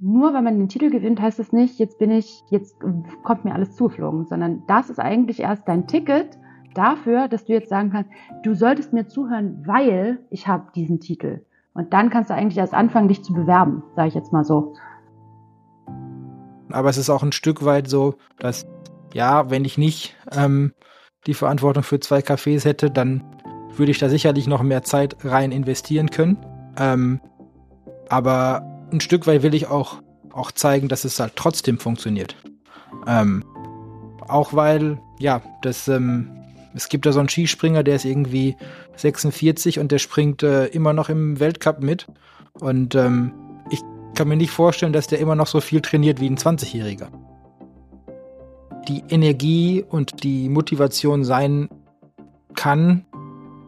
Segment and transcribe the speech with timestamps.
[0.00, 2.76] nur wenn man den Titel gewinnt, heißt es nicht, jetzt bin ich, jetzt
[3.22, 6.38] kommt mir alles zuflogen, sondern das ist eigentlich erst dein Ticket
[6.74, 8.10] dafür, dass du jetzt sagen kannst,
[8.42, 11.44] du solltest mir zuhören, weil ich habe diesen Titel.
[11.74, 14.74] Und dann kannst du eigentlich erst anfangen, dich zu bewerben, sage ich jetzt mal so.
[16.70, 18.66] Aber es ist auch ein Stück weit so, dass
[19.12, 20.72] ja, wenn ich nicht ähm,
[21.26, 23.22] die Verantwortung für zwei Cafés hätte, dann
[23.76, 26.38] würde ich da sicherlich noch mehr Zeit rein investieren können.
[26.78, 27.20] Ähm,
[28.08, 30.02] aber ein Stück weit will ich auch,
[30.32, 32.36] auch zeigen, dass es halt trotzdem funktioniert.
[33.06, 33.44] Ähm,
[34.28, 36.30] auch weil, ja, das, ähm,
[36.74, 38.56] es gibt da so einen Skispringer, der ist irgendwie
[38.96, 42.06] 46 und der springt äh, immer noch im Weltcup mit.
[42.60, 43.32] Und ähm,
[43.70, 43.80] ich
[44.14, 47.08] kann mir nicht vorstellen, dass der immer noch so viel trainiert wie ein 20-Jähriger.
[48.88, 51.68] Die Energie und die Motivation sein
[52.54, 53.04] kann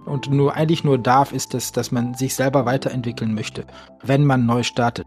[0.05, 3.65] und nur eigentlich nur darf, ist es, dass man sich selber weiterentwickeln möchte,
[4.02, 5.06] wenn man neu startet.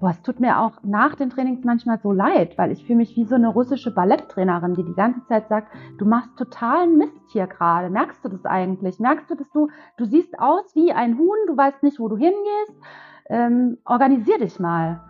[0.00, 3.16] Boah, es tut mir auch nach den Trainings manchmal so leid, weil ich fühle mich
[3.16, 7.46] wie so eine russische Balletttrainerin, die die ganze Zeit sagt, du machst totalen Mist hier
[7.46, 7.88] gerade.
[7.88, 8.98] Merkst du das eigentlich?
[8.98, 12.18] Merkst du, dass du, du siehst aus wie ein Huhn, du weißt nicht, wo du
[12.18, 12.74] hingehst?
[13.30, 15.00] Ähm, organisier dich mal.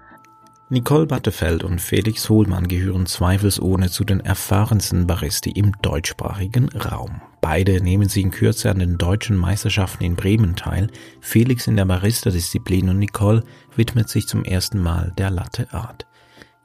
[0.70, 7.20] Nicole Battefeld und Felix Hohlmann gehören zweifelsohne zu den erfahrensten Baristi im deutschsprachigen Raum.
[7.42, 10.88] Beide nehmen sie in Kürze an den deutschen Meisterschaften in Bremen teil.
[11.20, 13.44] Felix in der Barista-Disziplin und Nicole
[13.76, 16.06] widmet sich zum ersten Mal der Latte Art.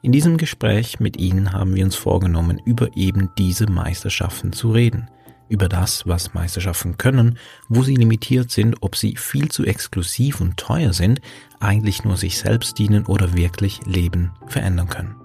[0.00, 5.10] In diesem Gespräch mit ihnen haben wir uns vorgenommen, über eben diese Meisterschaften zu reden.
[5.50, 7.36] Über das, was Meisterschaften können,
[7.68, 11.20] wo sie limitiert sind, ob sie viel zu exklusiv und teuer sind,
[11.58, 15.16] eigentlich nur sich selbst dienen oder wirklich Leben verändern können.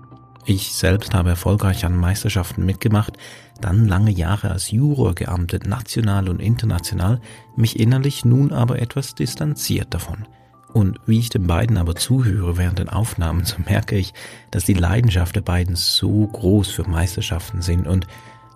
[0.43, 3.17] Ich selbst habe erfolgreich an Meisterschaften mitgemacht,
[3.61, 7.21] dann lange Jahre als Juror geamtet, national und international,
[7.55, 10.25] mich innerlich nun aber etwas distanziert davon.
[10.73, 14.15] Und wie ich den beiden aber zuhöre während den Aufnahmen, so merke ich,
[14.49, 18.07] dass die Leidenschaft der beiden so groß für Meisterschaften sind und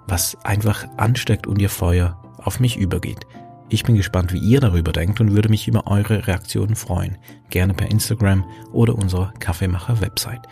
[0.09, 3.25] was einfach ansteckt und ihr Feuer auf mich übergeht.
[3.69, 7.17] Ich bin gespannt, wie ihr darüber denkt und würde mich über eure Reaktionen freuen.
[7.49, 10.47] Gerne per Instagram oder unserer Kaffeemacher-Website.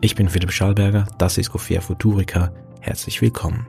[0.00, 2.52] Ich bin Philipp Schallberger, das ist Coffea Futurica.
[2.80, 3.66] Herzlich willkommen.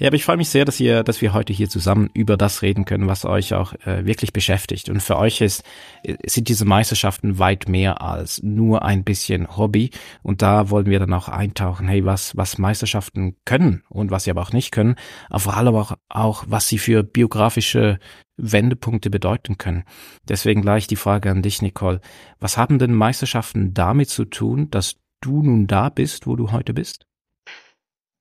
[0.00, 2.62] Ja, aber ich freue mich sehr, dass ihr, dass wir heute hier zusammen über das
[2.62, 4.88] reden können, was euch auch äh, wirklich beschäftigt.
[4.88, 5.64] Und für euch ist,
[6.04, 9.90] äh, sind diese Meisterschaften weit mehr als nur ein bisschen Hobby.
[10.22, 14.30] Und da wollen wir dann auch eintauchen, hey, was, was Meisterschaften können und was sie
[14.30, 14.94] aber auch nicht können,
[15.30, 17.98] aber vor allem auch, auch, was sie für biografische
[18.36, 19.82] Wendepunkte bedeuten können.
[20.28, 22.00] Deswegen gleich die Frage an dich, Nicole.
[22.38, 26.72] Was haben denn Meisterschaften damit zu tun, dass du nun da bist, wo du heute
[26.72, 27.07] bist?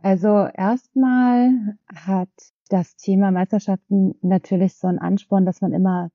[0.01, 2.29] Also erstmal hat
[2.69, 6.11] das Thema Meisterschaften natürlich so einen Ansporn, dass man immer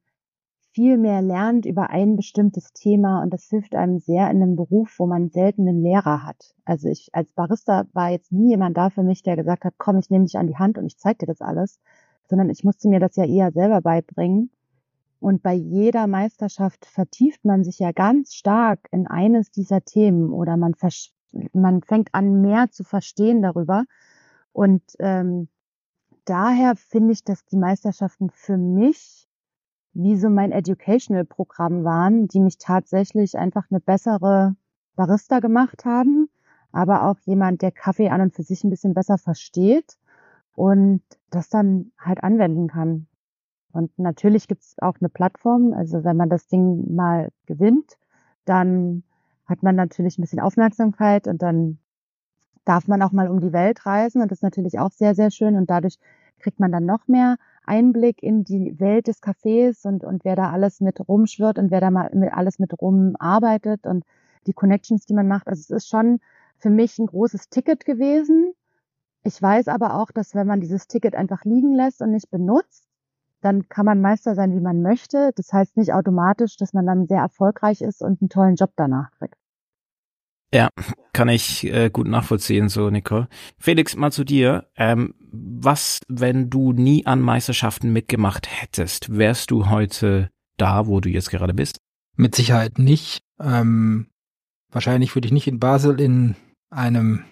[0.72, 4.94] viel mehr lernt über ein bestimmtes Thema und das hilft einem sehr in einem Beruf,
[4.98, 6.54] wo man selten einen Lehrer hat.
[6.65, 9.99] Also ich als Barista war jetzt nie jemand da für mich, der gesagt hat, komm,
[9.99, 11.78] ich nehme dich an die Hand und ich zeig dir das alles,
[12.28, 14.50] sondern ich musste mir das ja eher selber beibringen.
[15.20, 20.56] Und bei jeder Meisterschaft vertieft man sich ja ganz stark in eines dieser Themen oder
[20.56, 20.75] man
[21.53, 23.84] man fängt an, mehr zu verstehen darüber.
[24.53, 25.48] Und ähm,
[26.25, 29.28] daher finde ich, dass die Meisterschaften für mich
[29.94, 34.56] wie so mein Educational-Programm waren, die mich tatsächlich einfach eine bessere
[34.97, 36.28] Barista gemacht haben,
[36.72, 39.99] aber auch jemand, der Kaffee an und für sich ein bisschen besser versteht
[40.54, 43.06] und das dann halt anwenden kann.
[43.72, 47.99] Und natürlich gibt es auch eine Plattform, also wenn man das Ding mal gewinnt,
[48.44, 49.03] dann
[49.47, 51.79] hat man natürlich ein bisschen Aufmerksamkeit und dann
[52.65, 55.31] darf man auch mal um die Welt reisen und das ist natürlich auch sehr, sehr
[55.31, 55.99] schön und dadurch
[56.39, 60.51] kriegt man dann noch mehr Einblick in die Welt des Cafés und, und wer da
[60.51, 64.05] alles mit rumschwirrt und wer da mal mit, alles mit rumarbeitet und
[64.47, 65.47] die Connections, die man macht.
[65.47, 66.19] Also es ist schon
[66.59, 68.53] für mich ein großes Ticket gewesen.
[69.23, 72.89] Ich weiß aber auch, dass wenn man dieses Ticket einfach liegen lässt und nicht benutzt,
[73.43, 75.33] dann kann man Meister sein, wie man möchte.
[75.37, 79.11] Das heißt nicht automatisch, dass man dann sehr erfolgreich ist und einen tollen Job danach
[79.19, 79.35] kriegt.
[80.55, 80.69] Ja,
[81.15, 83.27] kann ich äh, gut nachvollziehen, so Nicole.
[83.59, 84.67] Felix, mal zu dir.
[84.77, 91.09] Ähm, was, wenn du nie an Meisterschaften mitgemacht hättest, wärst du heute da, wo du
[91.09, 91.79] jetzt gerade bist?
[92.17, 93.23] Mit Sicherheit nicht.
[93.41, 94.09] Ähm,
[94.71, 96.37] wahrscheinlich würde ich nicht in Basel in
[96.71, 97.25] einem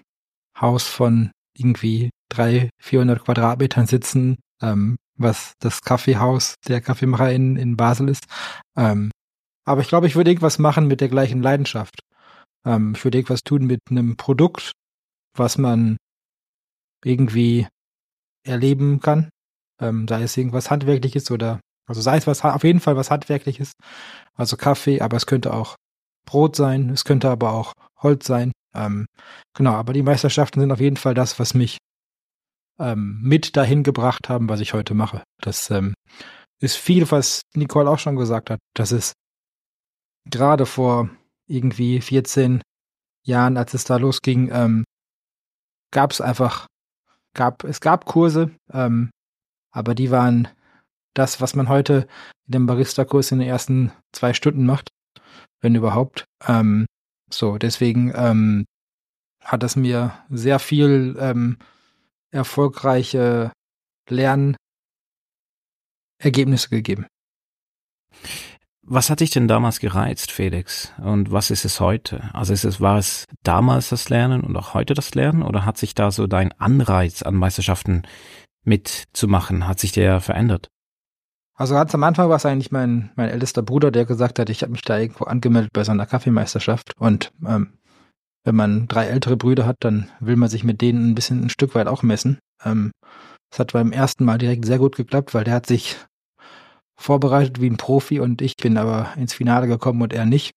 [0.59, 7.77] Haus von irgendwie drei, vierhundert Quadratmetern sitzen, ähm, was das Kaffeehaus der Kaffeemacher in, in
[7.77, 8.25] Basel ist.
[8.77, 9.11] Ähm,
[9.67, 12.01] aber ich glaube, ich würde irgendwas machen mit der gleichen Leidenschaft.
[12.67, 14.73] Ähm, ich würde irgendwas tun mit einem Produkt,
[15.37, 15.97] was man
[17.05, 17.67] irgendwie
[18.47, 19.31] erleben kann.
[19.81, 23.73] Ähm, sei es irgendwas Handwerkliches oder Also sei es was, auf jeden Fall was handwerkliches,
[24.37, 25.75] also Kaffee, aber es könnte auch
[26.25, 28.53] Brot sein, es könnte aber auch Holz sein.
[28.75, 29.07] Ähm,
[29.57, 31.79] genau, aber die Meisterschaften sind auf jeden Fall das, was mich
[32.81, 35.23] ähm, mit dahin gebracht haben, was ich heute mache.
[35.41, 35.95] Das ähm,
[36.61, 38.59] ist viel, was Nicole auch schon gesagt hat.
[38.75, 39.13] Das ist
[40.29, 41.11] gerade vor
[41.47, 42.63] irgendwie 14
[43.25, 44.85] Jahren, als es da losging, ähm,
[45.93, 46.67] gab es einfach,
[47.35, 49.11] gab, es gab Kurse, ähm,
[49.73, 50.49] aber die waren
[51.15, 52.07] das, was man heute
[52.47, 54.89] in dem Barista-Kurs in den ersten zwei Stunden macht,
[55.61, 56.25] wenn überhaupt.
[56.47, 56.87] Ähm,
[57.31, 58.65] so, deswegen ähm,
[59.43, 61.59] hat es mir sehr viel ähm,
[62.31, 63.53] erfolgreiche
[64.09, 64.59] Lernergebnisse
[66.71, 67.07] gegeben.
[68.83, 70.93] Was hat dich denn damals gereizt, Felix?
[70.99, 72.29] Und was ist es heute?
[72.33, 75.43] Also ist es, war es damals das Lernen und auch heute das Lernen?
[75.43, 78.03] Oder hat sich da so dein Anreiz an Meisterschaften
[78.65, 80.69] mitzumachen, hat sich der verändert?
[81.55, 84.63] Also ganz am Anfang war es eigentlich mein, mein ältester Bruder, der gesagt hat, ich
[84.63, 86.95] habe mich da irgendwo angemeldet bei so einer Kaffeemeisterschaft.
[86.97, 87.75] Und ähm,
[88.45, 91.51] wenn man drei ältere Brüder hat, dann will man sich mit denen ein bisschen ein
[91.51, 92.39] Stück weit auch messen.
[92.65, 92.93] Ähm,
[93.51, 95.97] das hat beim ersten Mal direkt sehr gut geklappt, weil der hat sich
[96.97, 100.53] vorbereitet wie ein Profi und ich bin aber ins Finale gekommen und er nicht.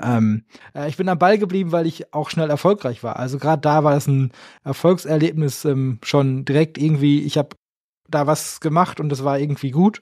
[0.00, 0.44] Ähm,
[0.74, 3.16] äh, ich bin am Ball geblieben, weil ich auch schnell erfolgreich war.
[3.16, 4.30] Also gerade da war es ein
[4.62, 7.22] Erfolgserlebnis ähm, schon direkt irgendwie.
[7.22, 7.56] Ich habe
[8.08, 10.00] da was gemacht und es war irgendwie gut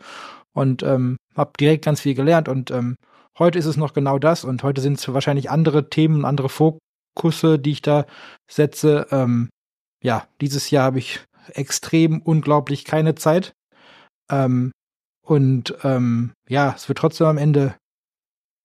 [0.53, 2.97] und ähm, habe direkt ganz viel gelernt und ähm,
[3.39, 6.49] heute ist es noch genau das und heute sind es wahrscheinlich andere Themen, andere
[7.15, 8.07] Fokusse, die ich da
[8.51, 9.07] setze.
[9.11, 9.49] Ähm,
[10.03, 13.53] ja, dieses Jahr habe ich extrem unglaublich keine Zeit.
[14.31, 14.73] Ähm,
[15.27, 17.75] und ähm, ja, es wird trotzdem am Ende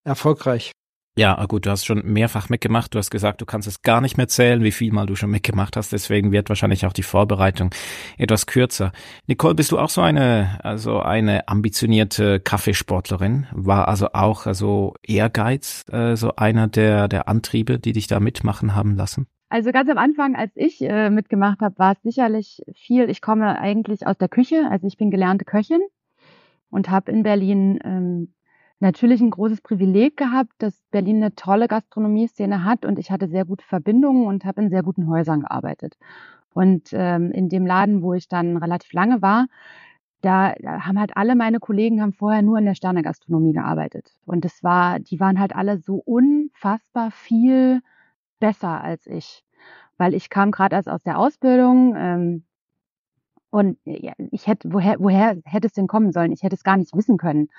[0.04, 0.72] erfolgreich.
[1.20, 2.96] Ja, ah, gut, du hast schon mehrfach mitgemacht.
[2.96, 5.30] Du hast gesagt, du kannst es gar nicht mehr zählen, wie viel mal du schon
[5.30, 5.92] mitgemacht hast.
[5.92, 7.72] Deswegen wird wahrscheinlich auch die Vorbereitung
[8.18, 8.94] etwas kürzer.
[9.28, 13.48] Nicole, bist du auch so eine, also eine ambitionierte Kaffeesportlerin?
[13.52, 18.74] War also auch also Ehrgeiz äh, so einer der, der Antriebe, die dich da mitmachen
[18.74, 19.28] haben lassen?
[19.50, 23.10] Also ganz am Anfang, als ich äh, mitgemacht habe, war es sicherlich viel.
[23.10, 25.82] Ich komme eigentlich aus der Küche, also ich bin gelernte Köchin
[26.70, 28.34] und habe in Berlin ähm,
[28.80, 33.46] natürlich ein großes Privileg gehabt, dass Berlin eine tolle Gastronomie-Szene hat und ich hatte sehr
[33.46, 35.98] gute Verbindungen und habe in sehr guten Häusern gearbeitet.
[36.54, 39.48] Und ähm, in dem Laden, wo ich dann relativ lange war,
[40.22, 44.12] da, da haben halt alle meine Kollegen haben vorher nur in der Sternegastronomie gearbeitet.
[44.26, 47.82] Und es war, die waren halt alle so unfassbar viel
[48.40, 49.46] besser als ich.
[49.98, 52.44] Weil ich kam gerade erst aus der Ausbildung, ähm,
[53.52, 56.32] und ich hätte, woher, woher hätte es denn kommen sollen?
[56.32, 57.50] Ich hätte es gar nicht wissen können.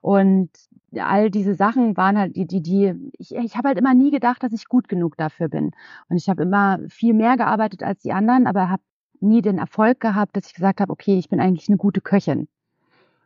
[0.00, 0.50] Und
[0.96, 4.42] all diese Sachen waren halt die, die, die, ich, ich habe halt immer nie gedacht,
[4.42, 5.72] dass ich gut genug dafür bin.
[6.08, 8.82] Und ich habe immer viel mehr gearbeitet als die anderen, aber habe
[9.20, 12.48] nie den Erfolg gehabt, dass ich gesagt habe, okay, ich bin eigentlich eine gute Köchin.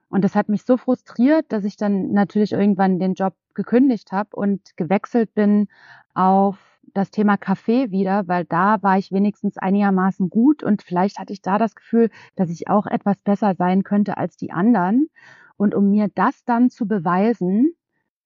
[0.09, 4.37] Und das hat mich so frustriert, dass ich dann natürlich irgendwann den Job gekündigt habe
[4.37, 5.69] und gewechselt bin
[6.15, 6.57] auf
[6.93, 11.43] das Thema Kaffee wieder, weil da war ich wenigstens einigermaßen gut und vielleicht hatte ich
[11.43, 15.09] da das Gefühl, dass ich auch etwas besser sein könnte als die anderen.
[15.57, 17.75] Und um mir das dann zu beweisen,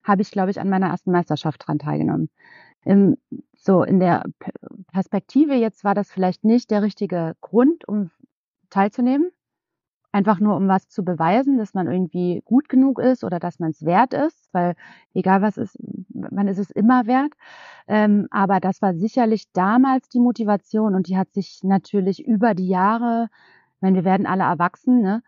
[0.03, 2.29] habe ich, glaube ich, an meiner ersten Meisterschaft dran teilgenommen.
[2.85, 3.17] Im,
[3.57, 4.23] so in der
[4.91, 8.09] Perspektive jetzt war das vielleicht nicht der richtige Grund, um
[8.69, 9.31] teilzunehmen
[10.11, 13.71] einfach nur um was zu beweisen, dass man irgendwie gut genug ist oder dass man
[13.71, 14.75] es wert ist, weil
[15.13, 15.77] egal was ist,
[16.09, 17.33] man ist es immer wert.
[17.87, 22.67] Ähm, aber das war sicherlich damals die Motivation und die hat sich natürlich über die
[22.67, 23.29] Jahre,
[23.75, 25.21] ich meine, wir werden alle erwachsen, ne?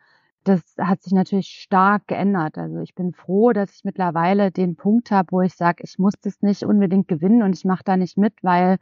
[0.44, 2.58] Das hat sich natürlich stark geändert.
[2.58, 6.14] Also ich bin froh, dass ich mittlerweile den Punkt habe, wo ich sage, ich muss
[6.22, 8.78] das nicht unbedingt gewinnen und ich mache da nicht mit, weil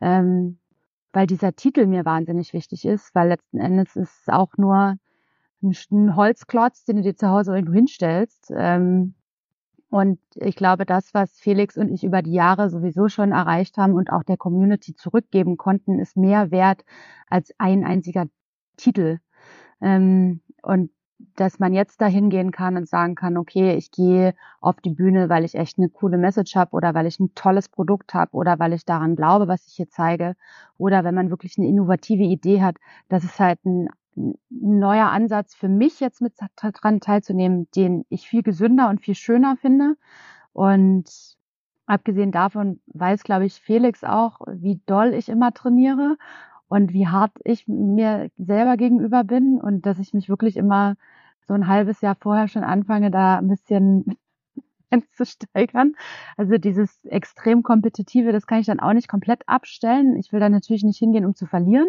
[0.00, 0.58] ähm,
[1.12, 4.96] weil dieser Titel mir wahnsinnig wichtig ist, weil letzten Endes ist es auch nur
[5.62, 8.52] ein Holzklotz, den du dir zu Hause irgendwo hinstellst.
[8.56, 9.14] Ähm,
[9.90, 13.94] und ich glaube, das, was Felix und ich über die Jahre sowieso schon erreicht haben
[13.94, 16.84] und auch der Community zurückgeben konnten, ist mehr wert
[17.28, 18.26] als ein einziger
[18.76, 19.18] Titel.
[19.80, 20.90] Ähm, und
[21.36, 25.28] dass man jetzt dahin gehen kann und sagen kann, okay, ich gehe auf die Bühne,
[25.28, 28.58] weil ich echt eine coole Message habe oder weil ich ein tolles Produkt habe oder
[28.58, 30.34] weil ich daran glaube, was ich hier zeige
[30.78, 32.76] oder wenn man wirklich eine innovative Idee hat,
[33.08, 38.28] das ist halt ein ein neuer Ansatz für mich jetzt mit dran teilzunehmen, den ich
[38.28, 39.96] viel gesünder und viel schöner finde.
[40.52, 41.08] Und
[41.86, 46.16] abgesehen davon weiß, glaube ich, Felix auch, wie doll ich immer trainiere
[46.70, 50.94] und wie hart ich mir selber gegenüber bin und dass ich mich wirklich immer
[51.48, 54.16] so ein halbes Jahr vorher schon anfange, da ein bisschen
[55.12, 55.94] zu steigern.
[56.36, 60.16] Also dieses extrem kompetitive, das kann ich dann auch nicht komplett abstellen.
[60.16, 61.88] Ich will da natürlich nicht hingehen, um zu verlieren.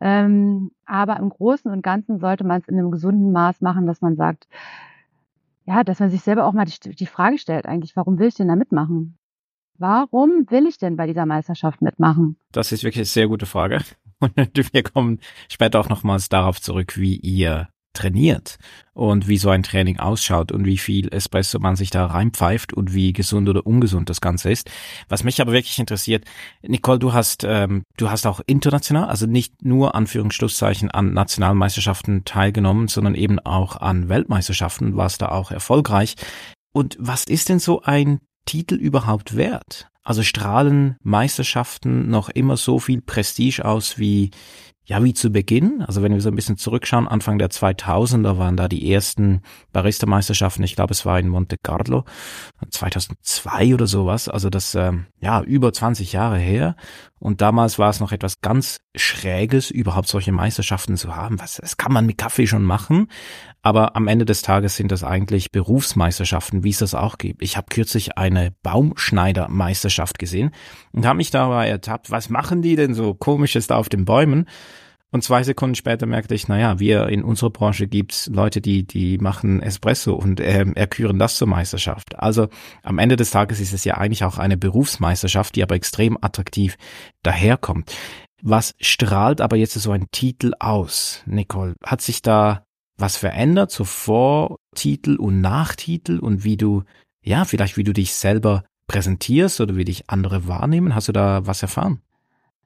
[0.00, 4.02] Ähm, aber im Großen und Ganzen sollte man es in einem gesunden Maß machen, dass
[4.02, 4.48] man sagt,
[5.64, 8.34] ja, dass man sich selber auch mal die, die Frage stellt, eigentlich, warum will ich
[8.34, 9.16] denn da mitmachen?
[9.78, 12.36] Warum will ich denn bei dieser Meisterschaft mitmachen?
[12.52, 13.80] Das ist wirklich eine sehr gute Frage.
[14.20, 18.58] Und wir kommen später auch nochmals darauf zurück, wie ihr trainiert
[18.92, 22.92] und wie so ein Training ausschaut und wie viel Espresso man sich da reinpfeift und
[22.92, 24.70] wie gesund oder ungesund das Ganze ist.
[25.08, 26.24] Was mich aber wirklich interessiert,
[26.62, 32.88] Nicole, du hast ähm, du hast auch international, also nicht nur Anführungsschlusszeichen an Nationalmeisterschaften teilgenommen,
[32.88, 36.16] sondern eben auch an Weltmeisterschaften, warst da auch erfolgreich.
[36.72, 39.88] Und was ist denn so ein Titel überhaupt wert?
[40.02, 44.30] Also strahlen Meisterschaften noch immer so viel Prestige aus wie
[44.86, 48.56] ja, wie zu Beginn, also wenn wir so ein bisschen zurückschauen, Anfang der 2000er waren
[48.56, 49.40] da die ersten
[49.72, 52.04] Barista-Meisterschaften, ich glaube es war in Monte Carlo,
[52.68, 56.76] 2002 oder sowas, also das, ähm, ja, über 20 Jahre her.
[57.18, 61.78] Und damals war es noch etwas ganz Schräges, überhaupt solche Meisterschaften zu haben, was, das
[61.78, 63.08] kann man mit Kaffee schon machen,
[63.64, 67.42] aber am Ende des Tages sind das eigentlich Berufsmeisterschaften, wie es das auch gibt.
[67.42, 70.50] Ich habe kürzlich eine Baumschneidermeisterschaft gesehen
[70.92, 74.44] und habe mich dabei ertappt, was machen die denn so komisches da auf den Bäumen?
[75.12, 79.16] Und zwei Sekunden später merkte ich, naja, wir in unserer Branche gibt's Leute, die, die
[79.16, 82.18] machen Espresso und äh, erküren das zur Meisterschaft.
[82.18, 82.48] Also
[82.82, 86.76] am Ende des Tages ist es ja eigentlich auch eine Berufsmeisterschaft, die aber extrem attraktiv
[87.22, 87.90] daherkommt.
[88.42, 91.76] Was strahlt aber jetzt so ein Titel aus, Nicole?
[91.82, 92.66] Hat sich da
[92.96, 96.82] was verändert, so Vortitel und Nachtitel und wie du,
[97.22, 100.94] ja, vielleicht wie du dich selber präsentierst oder wie dich andere wahrnehmen?
[100.94, 102.00] Hast du da was erfahren?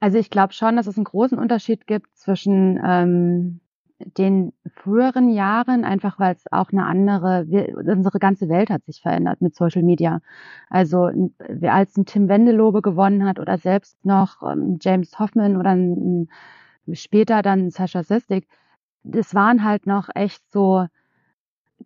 [0.01, 3.61] Also ich glaube schon, dass es einen großen Unterschied gibt zwischen ähm,
[3.99, 9.01] den früheren Jahren, einfach weil es auch eine andere, wir, unsere ganze Welt hat sich
[9.01, 10.21] verändert mit Social Media.
[10.71, 11.11] Also
[11.63, 16.29] als ein Tim Wendelobe gewonnen hat oder selbst noch ähm, James Hoffman oder ein,
[16.93, 18.47] später dann Sascha Sestik,
[19.09, 20.87] das waren halt noch echt so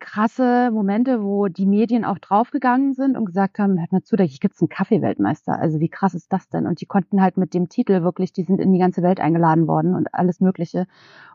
[0.01, 4.27] krasse Momente, wo die Medien auch draufgegangen sind und gesagt haben, hört mal zu, da
[4.27, 5.59] gibt's einen Kaffeeweltmeister.
[5.59, 6.67] Also wie krass ist das denn?
[6.67, 9.69] Und die konnten halt mit dem Titel wirklich, die sind in die ganze Welt eingeladen
[9.69, 10.87] worden und alles Mögliche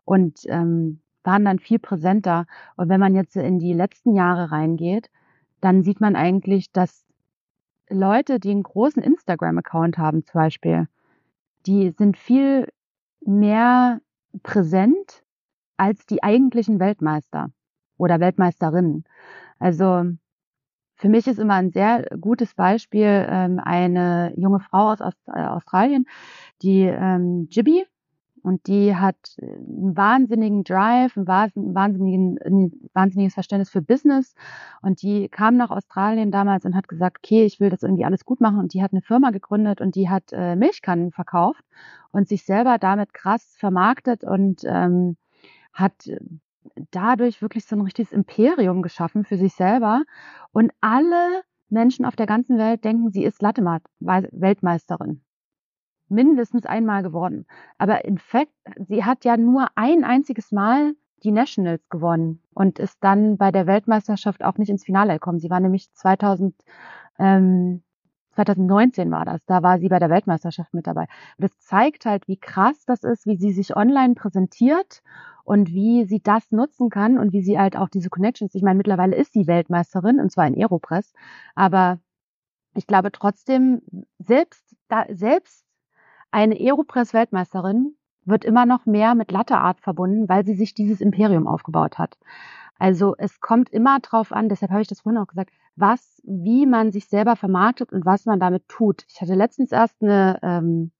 [0.06, 2.46] und ähm, waren dann viel präsenter.
[2.76, 5.10] Und wenn man jetzt in die letzten Jahre reingeht,
[5.62, 7.06] dann sieht man eigentlich, dass
[7.90, 10.88] Leute, die einen großen Instagram-Account haben zum Beispiel,
[11.66, 12.68] die sind viel
[13.22, 14.02] mehr
[14.44, 15.24] präsent
[15.78, 17.52] als die eigentlichen Weltmeister
[17.98, 19.06] oder Weltmeisterinnen.
[19.60, 20.04] Also
[20.96, 25.40] für mich ist immer ein sehr gutes Beispiel ähm, eine junge Frau aus Aust äh,
[25.40, 26.06] Australien,
[26.62, 27.86] die ähm, Jibby,
[28.48, 34.36] und die hat einen wahnsinnigen Drive, ein wahnsinnigen, ein wahnsinniges Verständnis für Business.
[34.82, 38.24] Und die kam nach Australien damals und hat gesagt, okay, ich will das irgendwie alles
[38.24, 38.60] gut machen.
[38.60, 41.66] Und die hat eine Firma gegründet und die hat äh, Milchkannen verkauft
[42.12, 45.18] und sich selber damit krass vermarktet und ähm,
[45.78, 46.10] hat
[46.92, 50.04] dadurch wirklich so ein richtiges Imperium geschaffen für sich selber.
[50.52, 53.64] Und alle Menschen auf der ganzen Welt denken, sie ist Latte
[54.00, 55.22] Weltmeisterin.
[56.10, 57.46] Mindestens einmal geworden.
[57.78, 58.52] Aber in fact,
[58.88, 60.94] sie hat ja nur ein einziges Mal
[61.24, 65.40] die Nationals gewonnen und ist dann bei der Weltmeisterschaft auch nicht ins Finale gekommen.
[65.40, 66.56] Sie war nämlich 2000,
[67.20, 67.84] ähm,
[68.36, 69.44] 2019 war das.
[69.46, 71.08] Da war sie bei der Weltmeisterschaft mit dabei.
[71.38, 75.02] Das zeigt halt, wie krass das ist, wie sie sich online präsentiert
[75.48, 78.76] und wie sie das nutzen kann und wie sie halt auch diese Connections, ich meine,
[78.76, 81.14] mittlerweile ist sie Weltmeisterin und zwar in Aeropress,
[81.56, 82.00] aber
[82.76, 83.82] ich glaube trotzdem,
[84.20, 85.66] selbst, da, selbst
[86.32, 91.98] eine Aeropress-Weltmeisterin wird immer noch mehr mit Latteart verbunden, weil sie sich dieses Imperium aufgebaut
[91.98, 92.18] hat.
[92.78, 96.66] Also es kommt immer drauf an, deshalb habe ich das vorhin auch gesagt, was, wie
[96.66, 99.06] man sich selber vermarktet und was man damit tut.
[99.08, 100.92] Ich hatte letztens erst eine ähm,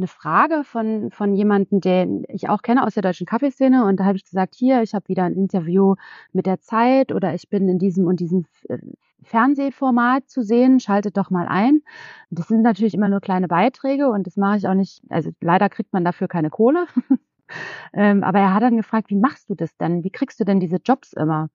[0.00, 3.84] eine Frage von, von jemandem, den ich auch kenne aus der deutschen Kaffeeszene.
[3.84, 5.94] Und da habe ich gesagt, hier, ich habe wieder ein Interview
[6.32, 8.78] mit der Zeit oder ich bin in diesem und diesem äh,
[9.22, 11.82] Fernsehformat zu sehen, schaltet doch mal ein.
[12.30, 15.68] Das sind natürlich immer nur kleine Beiträge und das mache ich auch nicht, also leider
[15.68, 16.86] kriegt man dafür keine Kohle.
[17.92, 20.02] ähm, aber er hat dann gefragt, wie machst du das denn?
[20.02, 21.50] Wie kriegst du denn diese Jobs immer?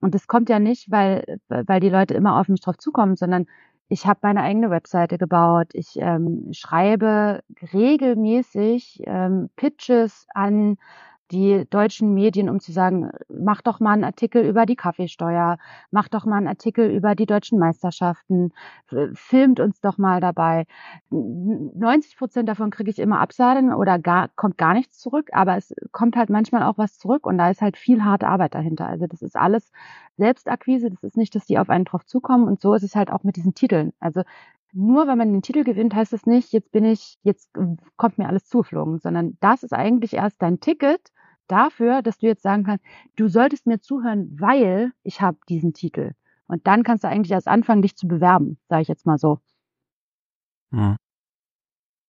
[0.00, 3.46] Und das kommt ja nicht, weil, weil die Leute immer auf mich drauf zukommen, sondern
[3.88, 5.68] ich habe meine eigene Webseite gebaut.
[5.72, 10.78] Ich ähm, schreibe regelmäßig ähm, Pitches an
[11.30, 15.58] die deutschen Medien, um zu sagen, mach doch mal einen Artikel über die Kaffeesteuer,
[15.90, 18.52] mach doch mal einen Artikel über die deutschen Meisterschaften,
[19.14, 20.66] filmt uns doch mal dabei.
[21.10, 25.74] 90 Prozent davon kriege ich immer Absagen oder gar, kommt gar nichts zurück, aber es
[25.92, 28.86] kommt halt manchmal auch was zurück und da ist halt viel harte Arbeit dahinter.
[28.86, 29.72] Also das ist alles
[30.16, 33.10] Selbstakquise, das ist nicht, dass die auf einen drauf zukommen und so ist es halt
[33.10, 33.92] auch mit diesen Titeln.
[33.98, 34.22] Also
[34.74, 37.50] nur wenn man den Titel gewinnt, heißt es nicht, jetzt bin ich, jetzt
[37.96, 41.00] kommt mir alles zuflogen, sondern das ist eigentlich erst dein Ticket
[41.46, 42.84] dafür, dass du jetzt sagen kannst,
[43.16, 46.12] du solltest mir zuhören, weil ich habe diesen Titel.
[46.46, 49.38] Und dann kannst du eigentlich erst anfangen, dich zu bewerben, sage ich jetzt mal so.
[50.72, 50.96] Hm.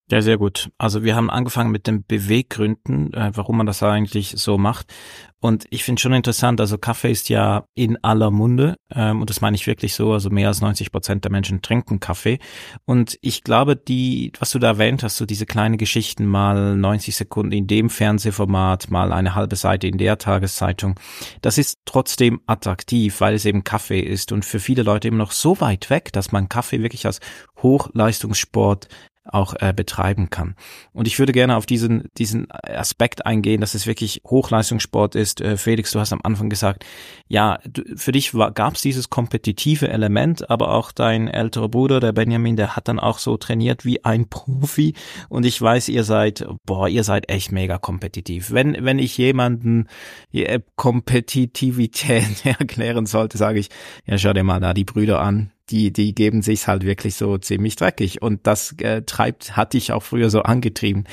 [0.08, 0.70] Ja, sehr gut.
[0.78, 4.94] Also wir haben angefangen mit den Beweggründen, äh, warum man das eigentlich so macht.
[5.40, 9.40] Und ich finde schon interessant, also Kaffee ist ja in aller Munde ähm, und das
[9.40, 12.38] meine ich wirklich so, also mehr als 90 Prozent der Menschen trinken Kaffee.
[12.84, 17.16] Und ich glaube, die, was du da erwähnt hast, so diese kleinen Geschichten, mal 90
[17.16, 21.00] Sekunden in dem Fernsehformat, mal eine halbe Seite in der Tageszeitung,
[21.42, 25.32] das ist trotzdem attraktiv, weil es eben Kaffee ist und für viele Leute eben noch
[25.32, 27.18] so weit weg, dass man Kaffee wirklich als
[27.60, 28.86] Hochleistungssport
[29.28, 30.54] auch äh, betreiben kann.
[30.92, 35.40] Und ich würde gerne auf diesen, diesen Aspekt eingehen, dass es wirklich Hochleistungssport ist.
[35.40, 36.84] Äh, Felix, du hast am Anfang gesagt,
[37.28, 42.12] ja, du, für dich gab es dieses kompetitive Element, aber auch dein älterer Bruder, der
[42.12, 44.94] Benjamin, der hat dann auch so trainiert wie ein Profi.
[45.28, 48.52] Und ich weiß, ihr seid, boah, ihr seid echt mega kompetitiv.
[48.52, 49.88] Wenn, wenn ich jemanden
[50.32, 53.68] äh, Kompetitivität erklären sollte, sage ich,
[54.06, 57.38] ja, schau dir mal da die Brüder an die, die geben sich halt wirklich so
[57.38, 58.22] ziemlich dreckig.
[58.22, 61.04] Und das äh, treibt, hat dich auch früher so angetrieben.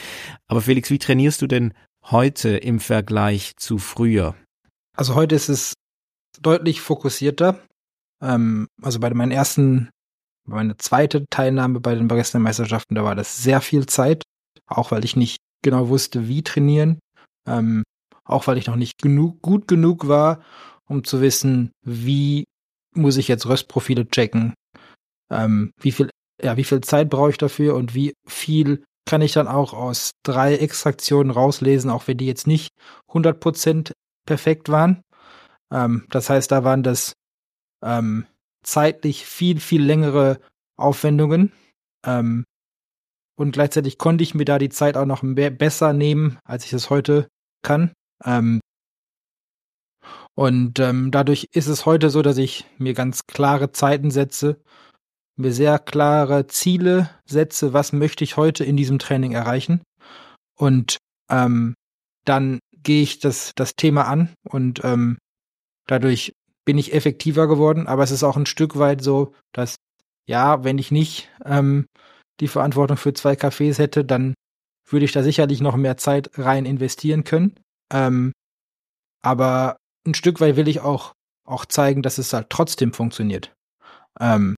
[0.48, 4.36] Aber Felix, wie trainierst du denn heute im Vergleich zu früher?
[4.96, 5.74] Also heute ist es
[6.42, 7.60] deutlich fokussierter.
[8.22, 9.90] Ähm, also bei meinen ersten,
[10.46, 14.24] meine zweite Teilnahme bei den Barista-Meisterschaften, da war das sehr viel Zeit.
[14.68, 17.00] Auch weil ich nicht genau wusste, wie trainieren.
[17.48, 17.84] Ähm,
[18.24, 20.42] auch weil ich noch nicht genug, gut genug war,
[20.86, 22.46] um zu wissen, wie
[22.96, 24.54] muss ich jetzt Röstprofile checken?
[25.32, 26.10] Ähm, wie viel,
[26.42, 30.12] ja, wie viel Zeit brauche ich dafür und wie viel kann ich dann auch aus
[30.24, 32.70] drei Extraktionen rauslesen, auch wenn die jetzt nicht
[33.10, 33.92] 100%
[34.26, 35.02] perfekt waren.
[35.72, 37.14] Ähm, das heißt, da waren das
[37.84, 38.26] ähm,
[38.64, 40.40] zeitlich viel, viel längere
[40.78, 41.52] Aufwendungen.
[42.06, 42.46] Ähm,
[43.36, 46.90] und gleichzeitig konnte ich mir da die Zeit auch noch besser nehmen, als ich es
[46.90, 47.28] heute
[47.64, 47.92] kann.
[48.24, 48.62] Ähm,
[50.36, 54.60] und ähm, dadurch ist es heute so, dass ich mir ganz klare Zeiten setze,
[55.36, 59.82] mir sehr klare Ziele setze, was möchte ich heute in diesem Training erreichen.
[60.56, 60.98] Und
[61.30, 61.76] ähm,
[62.26, 65.18] dann gehe ich das, das Thema an und ähm,
[65.88, 66.34] dadurch
[66.66, 67.88] bin ich effektiver geworden.
[67.88, 69.76] Aber es ist auch ein Stück weit so, dass
[70.26, 71.88] ja, wenn ich nicht ähm,
[72.40, 74.34] die Verantwortung für zwei Cafés hätte, dann
[74.88, 77.60] würde ich da sicherlich noch mehr Zeit rein investieren können.
[77.92, 78.32] Ähm,
[79.22, 81.14] aber ein Stück weit will ich auch,
[81.46, 83.54] auch zeigen, dass es halt trotzdem funktioniert.
[84.20, 84.56] Ähm,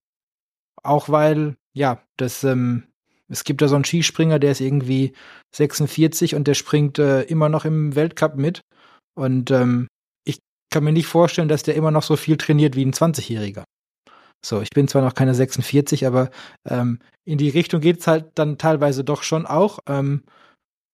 [0.83, 2.83] auch weil, ja, das, ähm,
[3.27, 5.13] es gibt da so einen Skispringer, der ist irgendwie
[5.55, 8.61] 46 und der springt äh, immer noch im Weltcup mit.
[9.15, 9.87] Und ähm,
[10.25, 10.39] ich
[10.71, 13.63] kann mir nicht vorstellen, dass der immer noch so viel trainiert wie ein 20-Jähriger.
[14.45, 16.29] So, ich bin zwar noch keine 46, aber
[16.69, 19.79] ähm, in die Richtung geht's halt dann teilweise doch schon auch.
[19.87, 20.23] Ähm,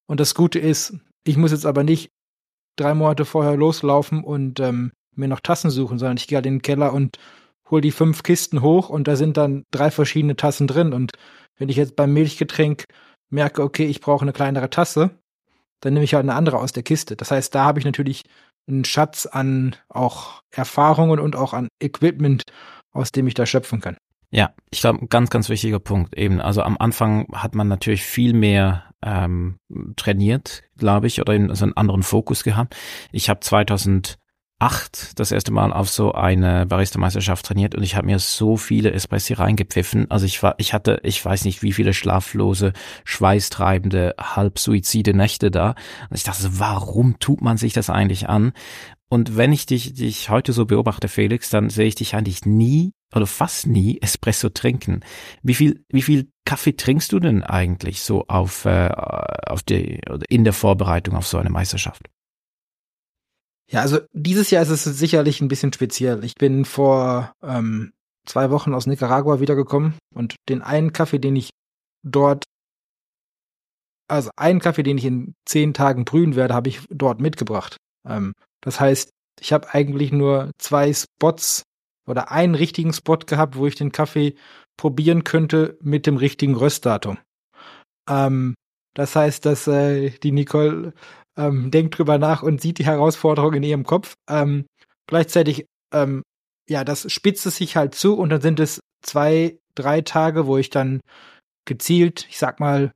[0.08, 0.94] und das Gute ist,
[1.26, 2.12] ich muss jetzt aber nicht
[2.76, 6.56] drei Monate vorher loslaufen und ähm, mir noch Tassen suchen, sondern ich gehe halt in
[6.56, 7.18] den Keller und
[7.70, 10.94] hol die fünf Kisten hoch und da sind dann drei verschiedene Tassen drin.
[10.94, 11.14] Und
[11.58, 12.86] wenn ich jetzt beim Milchgetränk
[13.30, 15.12] merke, okay, ich brauche eine kleinere Tasse,
[15.80, 17.16] dann nehme ich halt eine andere aus der Kiste.
[17.16, 18.24] Das heißt, da habe ich natürlich
[18.68, 22.44] einen Schatz an auch Erfahrungen und auch an Equipment,
[22.92, 23.98] aus dem ich da schöpfen kann.
[24.32, 26.40] Ja, ich glaube, ganz, ganz wichtiger Punkt eben.
[26.40, 29.58] Also am Anfang hat man natürlich viel mehr ähm,
[29.98, 32.76] trainiert, glaube ich, oder in, also einen anderen Fokus gehabt.
[33.12, 34.18] Ich habe 2008
[35.20, 39.34] das erste Mal auf so eine Barista-Meisterschaft trainiert und ich habe mir so viele Espressi
[39.34, 40.10] reingepfiffen.
[40.10, 42.72] Also ich war, ich hatte, ich weiß nicht, wie viele schlaflose,
[43.04, 45.72] schweißtreibende, halb suizide Nächte da.
[46.10, 48.54] Und ich dachte, warum tut man sich das eigentlich an?
[49.12, 52.94] Und wenn ich dich, dich heute so beobachte, Felix, dann sehe ich dich eigentlich nie
[53.14, 55.02] oder fast nie Espresso trinken.
[55.44, 60.46] Wie viel, wie viel Kaffee trinkst du denn eigentlich so auf, äh, auf die, in
[60.46, 62.10] der Vorbereitung auf so eine Meisterschaft?
[63.70, 66.24] Ja, also dieses Jahr ist es sicherlich ein bisschen speziell.
[66.24, 67.92] Ich bin vor ähm,
[68.26, 71.50] zwei Wochen aus Nicaragua wiedergekommen und den einen Kaffee, den ich
[72.02, 72.46] dort,
[74.08, 77.76] also einen Kaffee, den ich in zehn Tagen brühen werde, habe ich dort mitgebracht.
[78.08, 81.64] Ähm, das heißt, ich habe eigentlich nur zwei Spots
[82.08, 84.36] oder einen richtigen Spot gehabt, wo ich den Kaffee
[84.78, 87.18] probieren könnte mit dem richtigen Röstdatum.
[88.10, 88.56] Ähm,
[88.94, 90.94] das heißt, dass äh, die Nicole
[91.38, 94.16] ähm, denkt drüber nach und sieht die Herausforderung in ihrem Kopf.
[94.30, 94.66] Ähm,
[95.08, 96.24] gleichzeitig, ähm,
[96.70, 100.58] ja, das spitzt es sich halt zu und dann sind es zwei, drei Tage, wo
[100.58, 101.02] ich dann
[101.66, 102.92] gezielt, ich sag mal,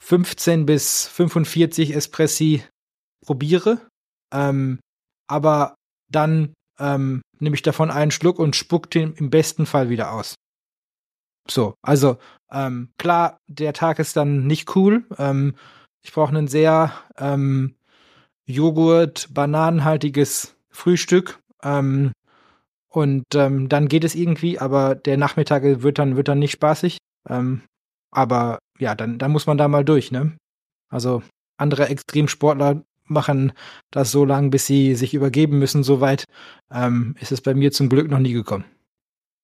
[0.00, 2.62] 15 bis 45 Espressi
[3.24, 3.88] probiere.
[4.34, 4.80] Ähm,
[5.28, 5.76] aber
[6.10, 10.34] dann ähm, nehme ich davon einen Schluck und spuck den im besten Fall wieder aus.
[11.48, 12.16] So, also
[12.50, 15.04] ähm, klar, der Tag ist dann nicht cool.
[15.18, 15.54] Ähm,
[16.02, 17.76] ich brauche einen sehr ähm,
[18.46, 21.40] Joghurt, bananenhaltiges Frühstück.
[21.62, 22.12] Ähm,
[22.88, 26.98] und ähm, dann geht es irgendwie, aber der Nachmittag wird dann, wird dann nicht spaßig.
[27.28, 27.62] Ähm,
[28.10, 30.36] aber ja, dann, dann muss man da mal durch, ne?
[30.88, 31.22] Also
[31.56, 33.52] andere Extremsportler machen
[33.90, 35.82] das so lange, bis sie sich übergeben müssen.
[35.82, 36.24] Soweit
[36.72, 38.64] ähm, ist es bei mir zum Glück noch nie gekommen.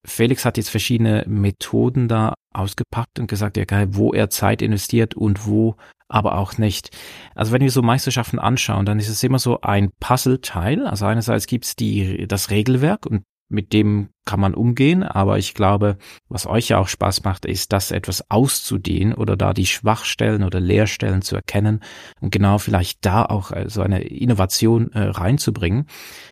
[0.04, 5.14] Felix hat jetzt verschiedene Methoden da ausgepackt und gesagt, ja geil, wo er Zeit investiert
[5.14, 5.76] und wo
[6.08, 6.90] aber auch nicht.
[7.34, 10.86] Also wenn wir so Meisterschaften anschauen, dann ist es immer so ein Puzzleteil.
[10.86, 15.98] Also einerseits gibt's die das Regelwerk und mit dem kann man umgehen, aber ich glaube,
[16.28, 20.60] was euch ja auch Spaß macht, ist, das etwas auszudehnen oder da die Schwachstellen oder
[20.60, 21.80] Leerstellen zu erkennen
[22.20, 25.86] und genau vielleicht da auch äh, so eine Innovation äh, reinzubringen.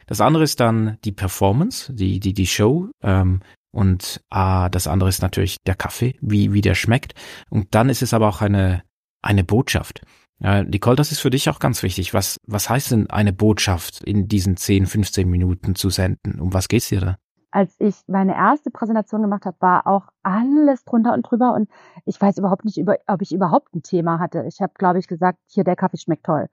[0.07, 3.41] Das andere ist dann die Performance, die die die Show ähm,
[3.73, 7.15] und ah, das andere ist natürlich der Kaffee, wie wie der schmeckt
[7.51, 8.83] und dann ist es aber auch eine
[9.23, 10.03] eine Botschaft.
[10.41, 12.15] Ja, Nicole, das ist für dich auch ganz wichtig.
[12.15, 16.41] Was, was heißt denn eine Botschaft in diesen 10, 15 Minuten zu senden?
[16.41, 17.17] Um was geht's dir da?
[17.51, 21.69] Als ich meine erste Präsentation gemacht habe, war auch alles drunter und drüber und
[22.05, 24.45] ich weiß überhaupt nicht, über, ob ich überhaupt ein Thema hatte.
[24.47, 26.49] Ich habe, glaube ich, gesagt, hier der Kaffee schmeckt toll.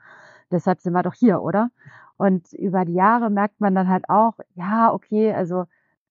[0.51, 1.69] Deshalb sind wir doch hier, oder?
[2.17, 5.65] Und über die Jahre merkt man dann halt auch, ja, okay, also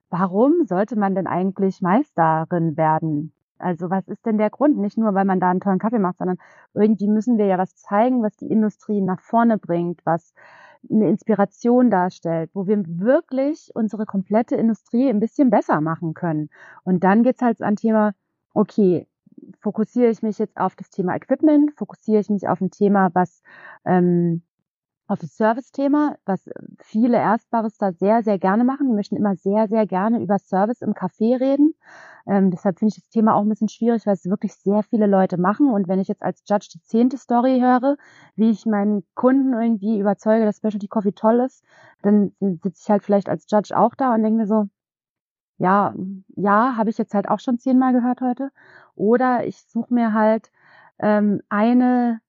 [0.09, 3.33] warum sollte man denn eigentlich Meisterin werden?
[3.57, 4.77] Also was ist denn der Grund?
[4.77, 6.37] Nicht nur, weil man da einen tollen Kaffee macht, sondern
[6.73, 10.33] irgendwie müssen wir ja was zeigen, was die Industrie nach vorne bringt, was
[10.89, 16.49] eine Inspiration darstellt, wo wir wirklich unsere komplette Industrie ein bisschen besser machen können.
[16.83, 18.13] Und dann geht's halt an Thema,
[18.53, 19.07] okay,
[19.59, 23.41] fokussiere ich mich jetzt auf das Thema Equipment, fokussiere ich mich auf ein Thema, was
[23.85, 24.43] ähm,
[25.07, 28.87] auf das Service-Thema, was viele Erstbarista sehr, sehr gerne machen.
[28.87, 31.75] Die möchten immer sehr, sehr gerne über Service im Café reden.
[32.27, 35.05] Ähm, deshalb finde ich das Thema auch ein bisschen schwierig, weil es wirklich sehr viele
[35.05, 35.69] Leute machen.
[35.69, 37.97] Und wenn ich jetzt als Judge die zehnte Story höre,
[38.35, 41.63] wie ich meinen Kunden irgendwie überzeuge, dass Specialty Coffee toll ist,
[42.01, 44.65] dann sitze ich halt vielleicht als Judge auch da und denke mir so,
[45.57, 45.93] ja,
[46.35, 48.51] ja, habe ich jetzt halt auch schon zehnmal gehört heute.
[48.95, 50.51] Oder ich suche mir halt
[50.99, 52.19] ähm, eine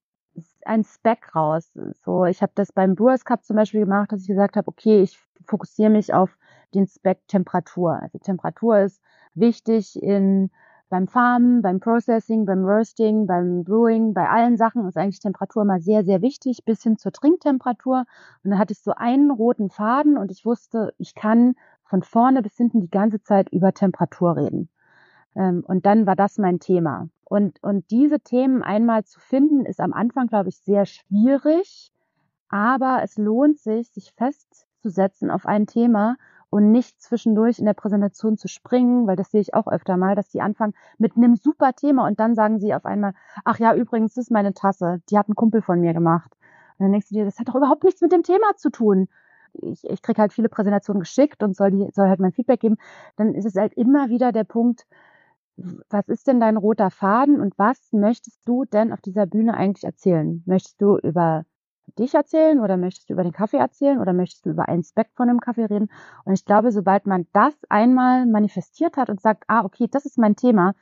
[0.67, 1.71] ein Spec raus.
[2.05, 5.03] So, ich habe das beim Brewers Cup zum Beispiel gemacht, dass ich gesagt habe, okay,
[5.03, 6.37] ich fokussiere mich auf
[6.75, 7.99] den Spec Temperatur.
[8.01, 9.01] Also Temperatur ist
[9.35, 10.51] wichtig in
[10.89, 15.81] beim Farmen, beim Processing, beim Roasting, beim Brewing, bei allen Sachen ist eigentlich Temperatur immer
[15.81, 18.05] sehr, sehr wichtig, bis hin zur Trinktemperatur.
[18.45, 22.43] Und dann hatte ich so einen roten Faden und ich wusste, ich kann von vorne
[22.43, 24.69] bis hinten die ganze Zeit über Temperatur reden.
[25.35, 27.09] Ähm, und dann war das mein Thema.
[27.29, 31.91] Und, und diese Themen einmal zu finden, ist am Anfang, glaube ich, sehr schwierig.
[32.49, 36.17] Aber es lohnt sich, sich festzusetzen auf ein Thema
[36.51, 40.15] und nicht zwischendurch in der Präsentation zu springen, weil das sehe ich auch öfter mal,
[40.15, 43.75] dass die anfangen mit einem super Thema und dann sagen sie auf einmal, ach ja,
[43.75, 46.31] übrigens, das ist meine Tasse, die hat ein Kumpel von mir gemacht.
[46.79, 49.09] Und dann denkst du dir, das hat doch überhaupt nichts mit dem Thema zu tun.
[49.55, 52.77] Ich, ich kriege halt viele Präsentationen geschickt und soll, die, soll halt mein Feedback geben.
[53.17, 54.87] Dann ist es halt immer wieder der Punkt,
[55.57, 59.85] was ist denn dein roter Faden und was möchtest du denn auf dieser Bühne eigentlich
[59.85, 60.42] erzählen?
[60.47, 61.45] Möchtest du über
[61.99, 65.09] dich erzählen oder möchtest du über den Kaffee erzählen oder möchtest du über einen Speck
[65.14, 65.88] von einem Kaffee reden?
[66.25, 70.19] Und ich glaube, sobald man das einmal manifestiert hat und sagt, ah, okay, das ist
[70.19, 70.75] mein Thema,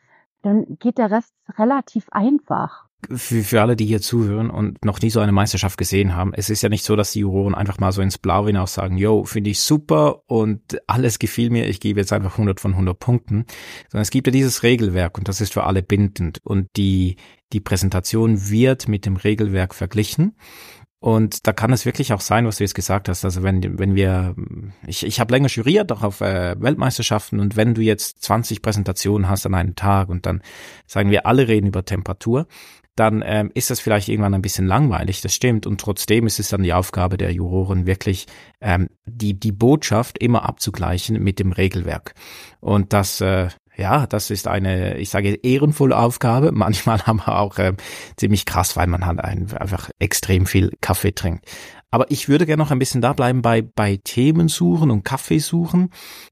[0.42, 5.10] dann geht der Rest relativ einfach für, für alle, die hier zuhören und noch nie
[5.10, 7.92] so eine Meisterschaft gesehen haben, es ist ja nicht so, dass die Juroren einfach mal
[7.92, 12.00] so ins Blau hinaus sagen, yo, finde ich super und alles gefiel mir, ich gebe
[12.00, 13.46] jetzt einfach 100 von 100 Punkten,
[13.90, 17.16] sondern es gibt ja dieses Regelwerk und das ist für alle bindend und die,
[17.52, 20.34] die Präsentation wird mit dem Regelwerk verglichen
[21.04, 23.26] und da kann es wirklich auch sein, was du jetzt gesagt hast.
[23.26, 24.34] Also wenn, wenn wir,
[24.86, 29.28] ich, ich habe länger juriert, auch auf äh, Weltmeisterschaften, und wenn du jetzt 20 Präsentationen
[29.28, 30.40] hast an einem Tag und dann
[30.86, 32.46] sagen wir, alle reden über Temperatur,
[32.96, 35.66] dann ähm, ist das vielleicht irgendwann ein bisschen langweilig, das stimmt.
[35.66, 38.26] Und trotzdem ist es dann die Aufgabe der Juroren, wirklich
[38.60, 42.14] ähm, die, die Botschaft immer abzugleichen mit dem Regelwerk.
[42.60, 46.52] Und das, äh, ja, das ist eine, ich sage, ehrenvolle Aufgabe.
[46.54, 47.74] Manchmal haben wir auch äh,
[48.16, 51.46] ziemlich krass, weil man halt einfach extrem viel Kaffee trinkt.
[51.94, 55.38] Aber ich würde gerne noch ein bisschen da bleiben bei, bei Themen suchen und Kaffee
[55.38, 55.90] suchen.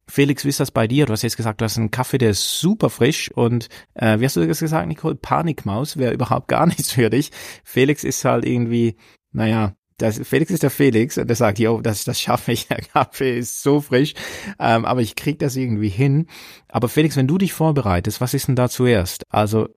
[0.08, 1.06] Felix, wie ist das bei dir?
[1.06, 4.24] Du hast jetzt gesagt, du hast einen Kaffee, der ist super frisch und äh, wie
[4.24, 5.14] hast du das gesagt, Nicole?
[5.14, 7.30] Panikmaus wäre überhaupt gar nichts für dich.
[7.62, 8.96] Felix ist halt irgendwie,
[9.30, 12.80] naja, das, Felix ist der Felix und der sagt, yo, das, das schaffe ich, der
[12.80, 14.14] Kaffee ist so frisch,
[14.58, 16.26] ähm, aber ich krieg das irgendwie hin.
[16.66, 19.22] Aber Felix, wenn du dich vorbereitest, was ist denn da zuerst?
[19.32, 19.68] Also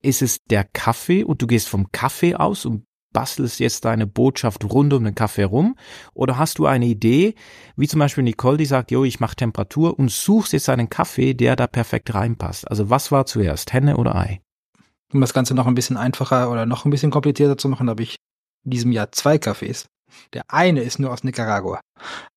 [0.00, 4.62] ist es der Kaffee und du gehst vom Kaffee aus und bastelst jetzt deine Botschaft
[4.64, 5.76] rund um den Kaffee rum?
[6.12, 7.34] Oder hast du eine Idee,
[7.76, 11.32] wie zum Beispiel Nicole, die sagt, jo, ich mache Temperatur und suchst jetzt einen Kaffee,
[11.32, 12.68] der da perfekt reinpasst?
[12.68, 14.42] Also was war zuerst, Henne oder Ei?
[15.12, 18.02] Um das Ganze noch ein bisschen einfacher oder noch ein bisschen komplizierter zu machen, habe
[18.02, 18.16] ich
[18.64, 19.86] in diesem Jahr zwei Kaffees.
[20.32, 21.80] Der eine ist nur aus Nicaragua.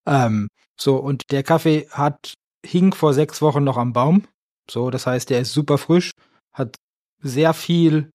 [0.07, 0.47] Ähm,
[0.79, 2.35] so, und der Kaffee hat,
[2.65, 4.23] hing vor sechs Wochen noch am Baum.
[4.69, 6.11] So, das heißt, der ist super frisch,
[6.53, 6.75] hat
[7.21, 8.11] sehr viel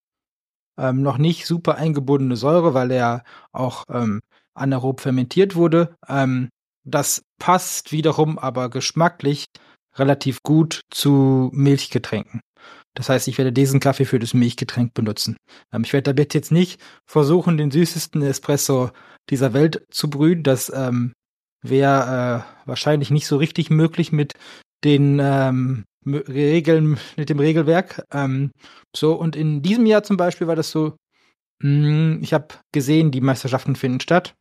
[0.82, 4.20] ähm, noch nicht super eingebundene Säure, weil er auch ähm,
[4.54, 5.94] anaerob fermentiert wurde.
[6.08, 6.48] Ähm,
[6.84, 9.46] das passt wiederum aber geschmacklich
[9.94, 12.40] relativ gut zu Milchgetränken.
[12.94, 15.36] Das heißt, ich werde diesen Kaffee für das Milchgetränk benutzen.
[15.72, 18.90] Ähm, ich werde damit jetzt nicht versuchen, den süßesten Espresso
[19.30, 20.42] dieser Welt zu brühen.
[20.42, 21.12] Das ähm,
[21.62, 24.34] wäre äh, wahrscheinlich nicht so richtig möglich mit
[24.84, 28.04] den ähm, Regeln, mit dem Regelwerk.
[28.12, 28.50] Ähm,
[28.94, 30.96] so, und in diesem Jahr zum Beispiel war das so,
[31.60, 34.34] mh, hm, ich habe gesehen, die Meisterschaften finden statt.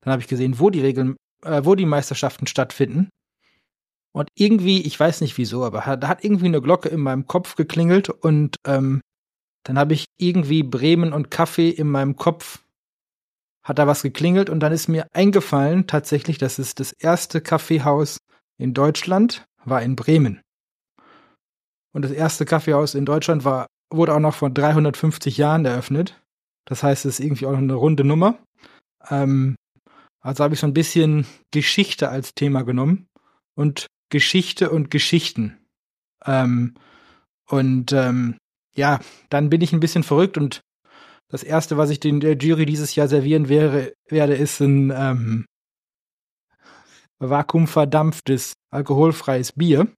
[0.00, 3.08] Dann habe ich gesehen, wo die Regeln, äh, wo die Meisterschaften stattfinden.
[4.12, 7.56] Und irgendwie, ich weiß nicht wieso, aber da hat irgendwie eine Glocke in meinem Kopf
[7.56, 9.00] geklingelt und ähm,
[9.64, 12.62] dann habe ich irgendwie Bremen und Kaffee in meinem Kopf
[13.62, 18.18] hat da was geklingelt und dann ist mir eingefallen tatsächlich, dass es das erste Kaffeehaus
[18.58, 20.40] in Deutschland war in Bremen.
[21.92, 26.20] Und das erste Kaffeehaus in Deutschland war, wurde auch noch vor 350 Jahren eröffnet.
[26.64, 28.38] Das heißt, es ist irgendwie auch eine runde Nummer.
[29.10, 29.56] Ähm,
[30.20, 33.08] also habe ich so ein bisschen Geschichte als Thema genommen
[33.54, 35.58] und Geschichte und Geschichten.
[36.24, 36.74] Ähm,
[37.48, 38.38] und ähm,
[38.74, 40.60] ja, dann bin ich ein bisschen verrückt und
[41.28, 45.46] das erste, was ich den der Jury dieses Jahr servieren wäre, werde, ist ein ähm,
[47.18, 49.88] vakuumverdampftes, alkoholfreies Bier.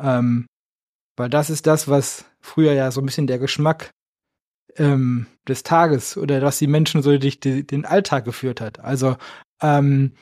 [0.00, 0.46] Ähm,
[1.16, 3.90] weil das ist das, was früher ja so ein bisschen der Geschmack
[4.76, 8.80] ähm, des Tages oder was die Menschen so durch die, den Alltag geführt hat.
[8.80, 9.16] Also,
[9.60, 10.12] ähm,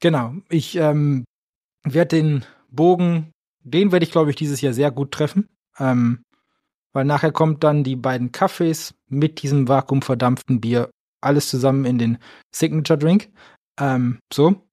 [0.00, 1.24] genau, ich ähm,
[1.84, 3.32] werde den Bogen,
[3.64, 5.48] den werde ich, glaube ich, dieses Jahr sehr gut treffen.
[5.78, 6.22] Ähm,
[6.92, 10.90] weil nachher kommt dann die beiden Kaffees mit diesem vakuumverdampften Bier
[11.22, 12.18] alles zusammen in den
[12.54, 13.30] Signature Drink.
[13.80, 14.68] Ähm, so.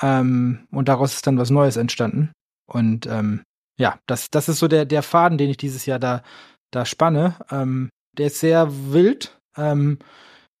[0.00, 2.32] Ähm, und daraus ist dann was Neues entstanden.
[2.66, 3.42] Und ähm,
[3.78, 6.22] ja, das, das ist so der, der Faden, den ich dieses Jahr da,
[6.70, 7.36] da spanne.
[7.50, 9.38] Ähm, der ist sehr wild.
[9.56, 9.98] Ähm,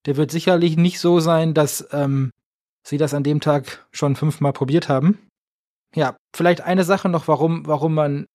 [0.06, 2.30] der wird sicherlich nicht so sein, dass ähm,
[2.86, 5.18] sie das an dem Tag schon fünfmal probiert haben.
[5.94, 8.26] Ja, vielleicht eine Sache noch, warum, warum man,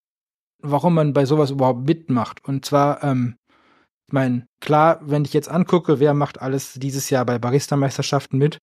[0.62, 2.44] warum man bei sowas überhaupt mitmacht.
[2.46, 3.36] Und zwar, ähm,
[4.08, 8.60] ich meine, klar, wenn ich jetzt angucke, wer macht alles dieses Jahr bei Barista-Meisterschaften mit,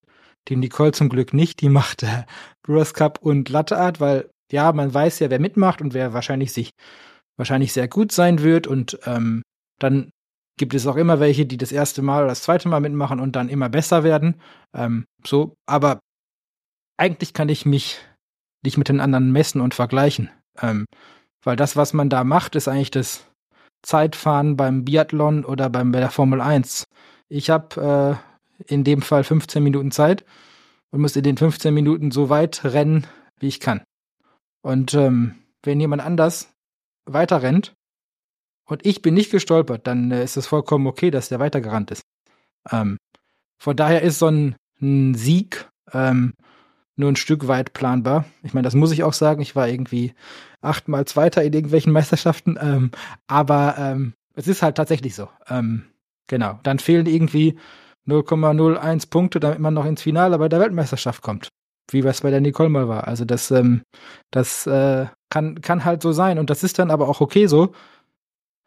[0.48, 2.24] die Nicole zum Glück nicht, die macht äh,
[2.62, 6.52] Brewers Cup und Latte Art, weil ja, man weiß ja, wer mitmacht und wer wahrscheinlich
[6.52, 6.70] sich
[7.36, 9.42] wahrscheinlich sehr gut sein wird und ähm,
[9.78, 10.10] dann
[10.58, 13.36] gibt es auch immer welche, die das erste Mal oder das zweite Mal mitmachen und
[13.36, 14.40] dann immer besser werden.
[14.74, 16.00] Ähm, so, aber
[16.96, 17.98] eigentlich kann ich mich
[18.64, 20.30] nicht mit den anderen messen und vergleichen.
[20.60, 20.86] Ähm,
[21.42, 23.26] weil das, was man da macht, ist eigentlich das
[23.82, 26.84] Zeitfahren beim Biathlon oder beim, bei der Formel 1.
[27.28, 28.18] Ich habe
[28.58, 30.24] äh, in dem Fall 15 Minuten Zeit
[30.90, 33.06] und muss in den 15 Minuten so weit rennen,
[33.38, 33.82] wie ich kann.
[34.66, 36.52] Und ähm, wenn jemand anders
[37.04, 37.76] weiter rennt
[38.68, 42.02] und ich bin nicht gestolpert, dann äh, ist es vollkommen okay, dass der weitergerannt ist.
[42.72, 42.98] Ähm,
[43.62, 46.34] von daher ist so ein, ein Sieg ähm,
[46.96, 48.24] nur ein Stück weit planbar.
[48.42, 49.40] Ich meine, das muss ich auch sagen.
[49.40, 50.14] Ich war irgendwie
[50.62, 52.58] achtmal Zweiter in irgendwelchen Meisterschaften.
[52.60, 52.90] Ähm,
[53.28, 55.28] aber ähm, es ist halt tatsächlich so.
[55.48, 55.84] Ähm,
[56.26, 56.58] genau.
[56.64, 57.56] Dann fehlen irgendwie
[58.08, 61.50] 0,01 Punkte, damit man noch ins Finale bei der Weltmeisterschaft kommt.
[61.90, 63.06] Wie es bei der Nicole mal war.
[63.06, 63.82] Also das, ähm,
[64.30, 66.38] das äh, kann, kann halt so sein.
[66.38, 67.72] Und das ist dann aber auch okay so.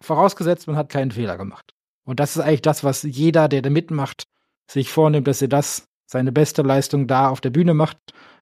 [0.01, 1.73] Vorausgesetzt, man hat keinen Fehler gemacht.
[2.05, 4.23] Und das ist eigentlich das, was jeder, der da mitmacht,
[4.71, 7.97] sich vornimmt, dass er das seine beste Leistung da auf der Bühne macht.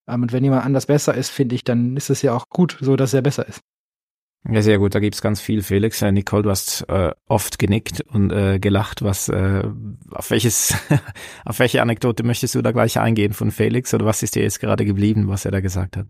[0.08, 2.78] Ähm, und wenn jemand anders besser ist, finde ich, dann ist es ja auch gut,
[2.80, 3.62] so dass er besser ist.
[4.50, 4.96] Ja, sehr gut.
[4.96, 6.02] Da gibt's ganz viel, Felix.
[6.02, 9.04] Äh, Nicole, du hast äh, oft genickt und äh, gelacht.
[9.04, 9.64] Was, äh,
[10.12, 10.74] auf welches,
[11.46, 14.60] auf welche Anekdote möchtest du da gleich eingehen von Felix oder was ist dir jetzt
[14.60, 16.08] gerade geblieben, was er da gesagt hat?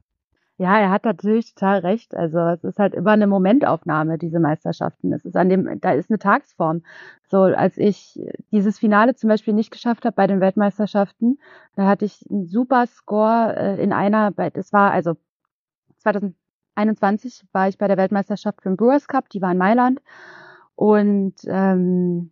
[0.59, 2.15] Ja, er hat natürlich total recht.
[2.15, 5.13] Also es ist halt immer eine Momentaufnahme, diese Meisterschaften.
[5.13, 6.81] Es ist an dem, da ist eine Tagsform.
[7.29, 8.19] So, als ich
[8.51, 11.39] dieses Finale zum Beispiel nicht geschafft habe bei den Weltmeisterschaften,
[11.75, 15.15] da hatte ich einen super Score äh, in einer, das war also
[16.77, 19.99] 2021 war ich bei der Weltmeisterschaft für den Brewers Cup, die war in Mailand.
[20.75, 22.31] Und ähm,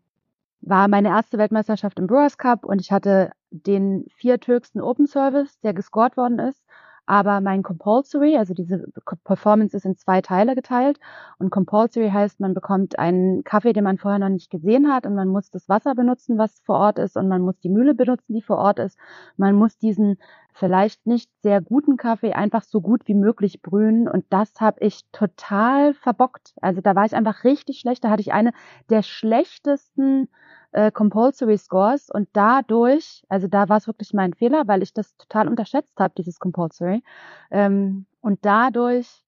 [0.61, 5.73] war meine erste Weltmeisterschaft im Brewers Cup und ich hatte den vierthöchsten Open Service, der
[5.73, 6.63] gescored worden ist
[7.05, 8.85] aber mein Compulsory, also diese
[9.23, 10.99] Performance ist in zwei Teile geteilt.
[11.37, 15.05] Und Compulsory heißt, man bekommt einen Kaffee, den man vorher noch nicht gesehen hat.
[15.05, 17.15] Und man muss das Wasser benutzen, was vor Ort ist.
[17.15, 18.97] Und man muss die Mühle benutzen, die vor Ort ist.
[19.37, 20.17] Man muss diesen
[20.53, 24.07] vielleicht nicht sehr guten Kaffee einfach so gut wie möglich brühen.
[24.07, 26.53] Und das habe ich total verbockt.
[26.61, 28.03] Also da war ich einfach richtig schlecht.
[28.03, 28.51] Da hatte ich eine
[28.89, 30.29] der schlechtesten
[30.75, 35.15] äh, Compulsory Scores und dadurch, also da war es wirklich mein Fehler, weil ich das
[35.15, 37.01] total unterschätzt habe, dieses Compulsory.
[37.49, 39.23] Ähm, und dadurch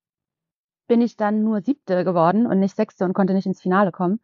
[0.87, 4.19] bin ich dann nur siebte geworden und nicht sechste und konnte nicht ins Finale kommen.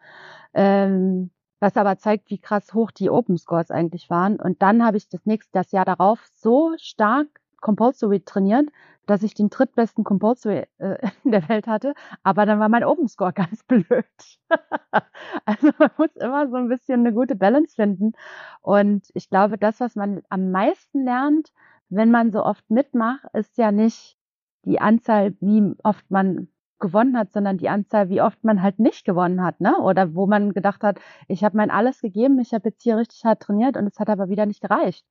[0.54, 1.32] Ähm,
[1.62, 4.38] was aber zeigt, wie krass hoch die Open Scores eigentlich waren.
[4.38, 7.28] Und dann habe ich das nächste, das Jahr darauf so stark
[7.62, 8.68] Compulsory trainiert,
[9.06, 13.08] dass ich den drittbesten Compulsory äh, in der Welt hatte, aber dann war mein Open
[13.08, 14.06] Score ganz blöd.
[15.46, 18.14] also man muss immer so ein bisschen eine gute Balance finden.
[18.62, 21.52] Und ich glaube, das, was man am meisten lernt,
[21.90, 24.18] wenn man so oft mitmacht, ist ja nicht
[24.66, 26.48] die Anzahl, wie oft man
[26.80, 29.78] gewonnen hat, sondern die Anzahl, wie oft man halt nicht gewonnen hat, ne?
[29.80, 33.24] Oder wo man gedacht hat, ich habe mein alles gegeben, ich habe jetzt hier richtig
[33.24, 35.06] hart trainiert und es hat aber wieder nicht gereicht.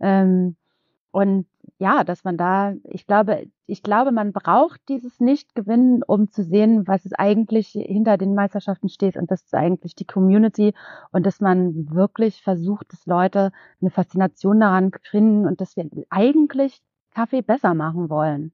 [0.00, 0.56] Ähm,
[1.12, 1.46] und
[1.78, 6.86] ja, dass man da, ich glaube, ich glaube, man braucht dieses Nicht-Gewinnen, um zu sehen,
[6.86, 9.16] was es eigentlich hinter den Meisterschaften steht.
[9.16, 10.74] Und das ist eigentlich die Community
[11.12, 16.80] und dass man wirklich versucht, dass Leute eine Faszination daran finden und dass wir eigentlich
[17.10, 18.52] Kaffee besser machen wollen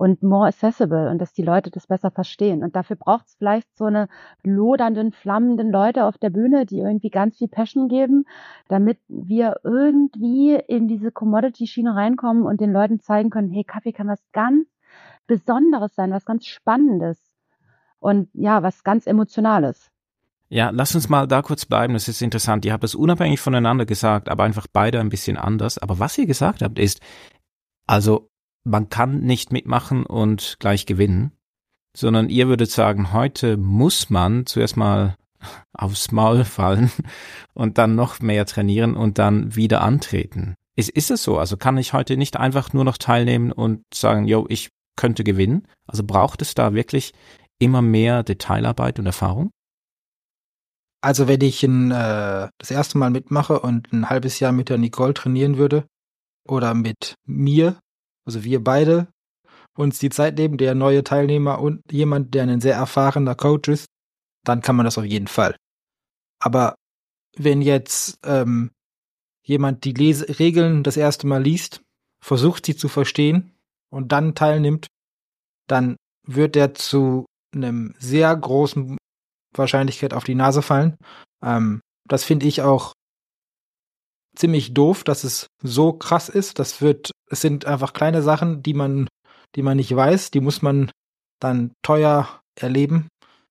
[0.00, 2.64] und more accessible und dass die Leute das besser verstehen.
[2.64, 4.08] Und dafür braucht es vielleicht so eine
[4.42, 8.24] lodernden, flammenden Leute auf der Bühne, die irgendwie ganz viel Passion geben,
[8.68, 14.08] damit wir irgendwie in diese Commodity-Schiene reinkommen und den Leuten zeigen können, hey, Kaffee kann
[14.08, 14.66] was ganz
[15.26, 17.18] Besonderes sein, was ganz Spannendes
[17.98, 19.90] und ja, was ganz Emotionales.
[20.48, 21.92] Ja, lass uns mal da kurz bleiben.
[21.92, 22.64] Das ist interessant.
[22.64, 25.76] Ihr habt es unabhängig voneinander gesagt, aber einfach beide ein bisschen anders.
[25.76, 27.02] Aber was ihr gesagt habt, ist,
[27.86, 28.29] also
[28.64, 31.32] man kann nicht mitmachen und gleich gewinnen,
[31.96, 35.16] sondern ihr würdet sagen, heute muss man zuerst mal
[35.72, 36.90] aufs Maul fallen
[37.54, 40.54] und dann noch mehr trainieren und dann wieder antreten.
[40.76, 41.38] Ist, ist es so?
[41.38, 45.66] Also kann ich heute nicht einfach nur noch teilnehmen und sagen, yo, ich könnte gewinnen?
[45.86, 47.12] Also braucht es da wirklich
[47.58, 49.50] immer mehr Detailarbeit und Erfahrung?
[51.02, 54.78] Also wenn ich ein, äh, das erste Mal mitmache und ein halbes Jahr mit der
[54.78, 55.86] Nicole trainieren würde
[56.46, 57.78] oder mit mir
[58.26, 59.08] also wir beide,
[59.76, 63.86] uns die Zeit nehmen, der neue Teilnehmer und jemand, der ein sehr erfahrener Coach ist,
[64.44, 65.56] dann kann man das auf jeden Fall.
[66.42, 66.74] Aber
[67.36, 68.70] wenn jetzt ähm,
[69.44, 71.82] jemand die Lese Regeln das erste Mal liest,
[72.22, 73.54] versucht sie zu verstehen
[73.90, 74.86] und dann teilnimmt,
[75.68, 78.98] dann wird er zu einem sehr großen
[79.54, 80.96] Wahrscheinlichkeit auf die Nase fallen.
[81.42, 82.92] Ähm, das finde ich auch
[84.40, 86.58] ziemlich doof, dass es so krass ist.
[86.58, 89.08] Das wird, es sind einfach kleine Sachen, die man,
[89.54, 90.90] die man nicht weiß, die muss man
[91.40, 93.08] dann teuer erleben,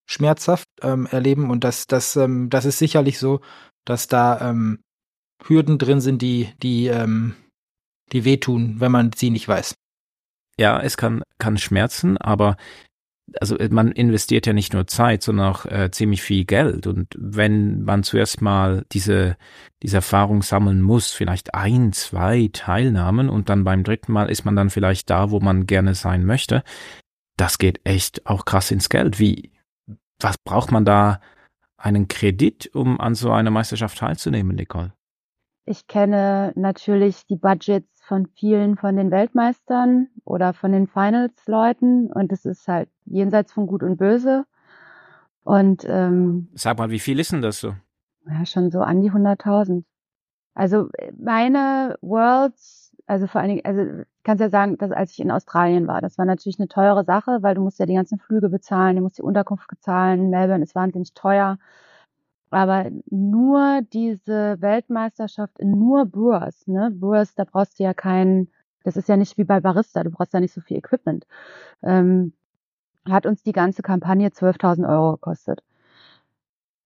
[0.08, 3.42] schmerzhaft ähm, erleben und das, das, ähm, das ist sicherlich so,
[3.86, 4.80] dass da ähm,
[5.46, 7.36] Hürden drin sind, die, die, ähm,
[8.12, 9.76] die wehtun, wenn man sie nicht weiß.
[10.58, 12.58] Ja, es kann, kann schmerzen, aber
[13.40, 16.88] also äh, man investiert ja nicht nur Zeit, sondern auch äh, ziemlich viel Geld.
[16.88, 19.38] Und wenn man zuerst mal diese,
[19.84, 24.56] diese Erfahrung sammeln muss, vielleicht ein, zwei Teilnahmen und dann beim dritten Mal ist man
[24.56, 26.64] dann vielleicht da, wo man gerne sein möchte,
[27.38, 29.20] das geht echt auch krass ins Geld.
[29.20, 29.52] Wie,
[30.20, 31.22] was braucht man da
[31.78, 34.94] einen Kredit, um an so einer Meisterschaft teilzunehmen, Nicole?
[35.66, 42.32] Ich kenne natürlich die Budgets von vielen von den Weltmeistern oder von den Finals-Leuten und
[42.32, 44.46] es ist halt jenseits von Gut und Böse.
[45.44, 47.76] Und ähm, sag mal, wie viel ist denn das so?
[48.28, 49.84] Ja, schon so an die 100.000.
[50.56, 55.30] Also meine Worlds, also vor allen Dingen, also kannst ja sagen, dass als ich in
[55.30, 58.50] Australien war, das war natürlich eine teure Sache, weil du musst ja die ganzen Flüge
[58.50, 60.32] bezahlen, du musst die Unterkunft bezahlen.
[60.32, 61.60] Melbourne ist wahnsinnig teuer.
[62.52, 66.92] Aber nur diese Weltmeisterschaft in nur Brewers, ne?
[66.92, 68.50] Brewers, da brauchst du ja keinen,
[68.84, 71.28] das ist ja nicht wie bei Barista, du brauchst ja nicht so viel Equipment.
[71.84, 72.34] Ähm,
[73.08, 75.62] hat uns die ganze Kampagne 12.000 Euro gekostet.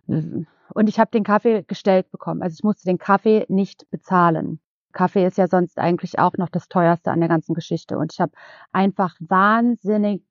[0.08, 2.42] Und ich habe den Kaffee gestellt bekommen.
[2.42, 4.60] Also ich musste den Kaffee nicht bezahlen.
[4.92, 7.98] Kaffee ist ja sonst eigentlich auch noch das teuerste an der ganzen Geschichte.
[7.98, 8.32] Und ich habe
[8.72, 10.24] einfach wahnsinnig,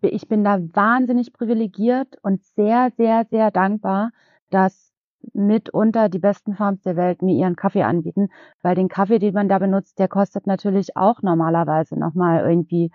[0.00, 4.12] ich bin da wahnsinnig privilegiert und sehr, sehr, sehr dankbar,
[4.50, 4.92] dass
[5.32, 8.28] mitunter die besten Farms der Welt mir ihren Kaffee anbieten,
[8.62, 12.90] weil den Kaffee, den man da benutzt, der kostet natürlich auch normalerweise nochmal irgendwie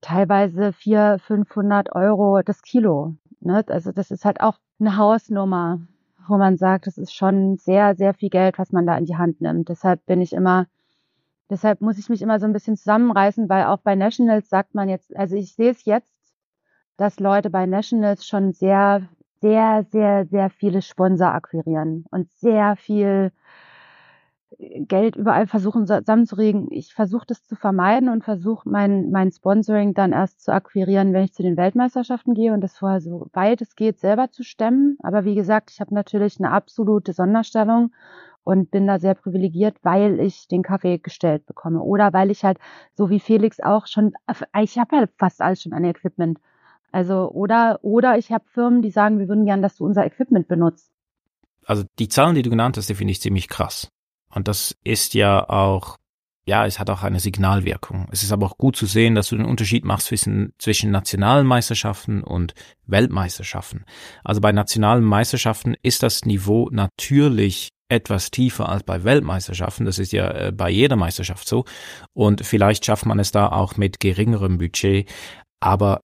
[0.00, 3.14] teilweise 400, 500 Euro das Kilo.
[3.40, 3.64] Ne?
[3.68, 5.80] Also das ist halt auch eine Hausnummer,
[6.28, 9.16] wo man sagt, das ist schon sehr, sehr viel Geld, was man da in die
[9.16, 9.68] Hand nimmt.
[9.68, 10.66] Deshalb bin ich immer,
[11.50, 14.88] deshalb muss ich mich immer so ein bisschen zusammenreißen, weil auch bei Nationals sagt man
[14.88, 16.12] jetzt, also ich sehe es jetzt,
[16.96, 19.08] dass Leute bei Nationals schon sehr
[19.40, 23.32] sehr, sehr, sehr viele Sponsor akquirieren und sehr viel
[24.58, 26.68] Geld überall versuchen zusammenzuregen.
[26.70, 31.24] Ich versuche das zu vermeiden und versuche mein, mein Sponsoring dann erst zu akquirieren, wenn
[31.24, 34.96] ich zu den Weltmeisterschaften gehe und das vorher so weit es geht selber zu stemmen.
[35.02, 37.92] Aber wie gesagt, ich habe natürlich eine absolute Sonderstellung
[38.44, 42.58] und bin da sehr privilegiert, weil ich den Kaffee gestellt bekomme oder weil ich halt
[42.92, 44.12] so wie Felix auch schon
[44.60, 46.38] ich habe halt fast alles schon an Equipment.
[46.94, 50.46] Also oder oder ich habe Firmen, die sagen, wir würden gern, dass du unser Equipment
[50.46, 50.92] benutzt.
[51.66, 53.88] Also die Zahlen, die du genannt hast, die finde ich ziemlich krass.
[54.32, 55.96] Und das ist ja auch,
[56.46, 58.06] ja, es hat auch eine Signalwirkung.
[58.12, 61.48] Es ist aber auch gut zu sehen, dass du den Unterschied machst zwischen, zwischen nationalen
[61.48, 62.54] Meisterschaften und
[62.86, 63.84] Weltmeisterschaften.
[64.22, 69.84] Also bei nationalen Meisterschaften ist das Niveau natürlich etwas tiefer als bei Weltmeisterschaften.
[69.84, 71.64] Das ist ja äh, bei jeder Meisterschaft so.
[72.12, 75.10] Und vielleicht schafft man es da auch mit geringerem Budget.
[75.58, 76.00] Aber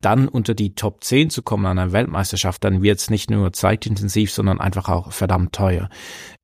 [0.00, 3.52] dann unter die Top 10 zu kommen an einer Weltmeisterschaft, dann wird es nicht nur
[3.52, 5.88] zeitintensiv, sondern einfach auch verdammt teuer.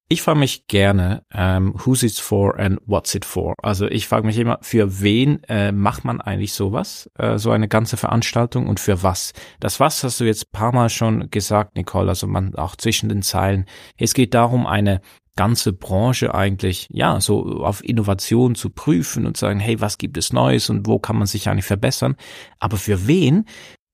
[0.07, 3.55] Ich frage mich gerne, ähm, who's it for and what's it for?
[3.63, 7.69] Also ich frage mich immer, für wen äh, macht man eigentlich sowas, äh, so eine
[7.69, 9.33] ganze Veranstaltung und für was?
[9.61, 13.23] Das was hast du jetzt paar Mal schon gesagt, Nicole, also man auch zwischen den
[13.23, 13.65] Zeilen.
[13.97, 15.01] Es geht darum, eine
[15.37, 20.33] ganze Branche eigentlich, ja, so auf Innovation zu prüfen und sagen, hey, was gibt es
[20.33, 22.17] Neues und wo kann man sich eigentlich verbessern?
[22.59, 23.47] Aber für wen?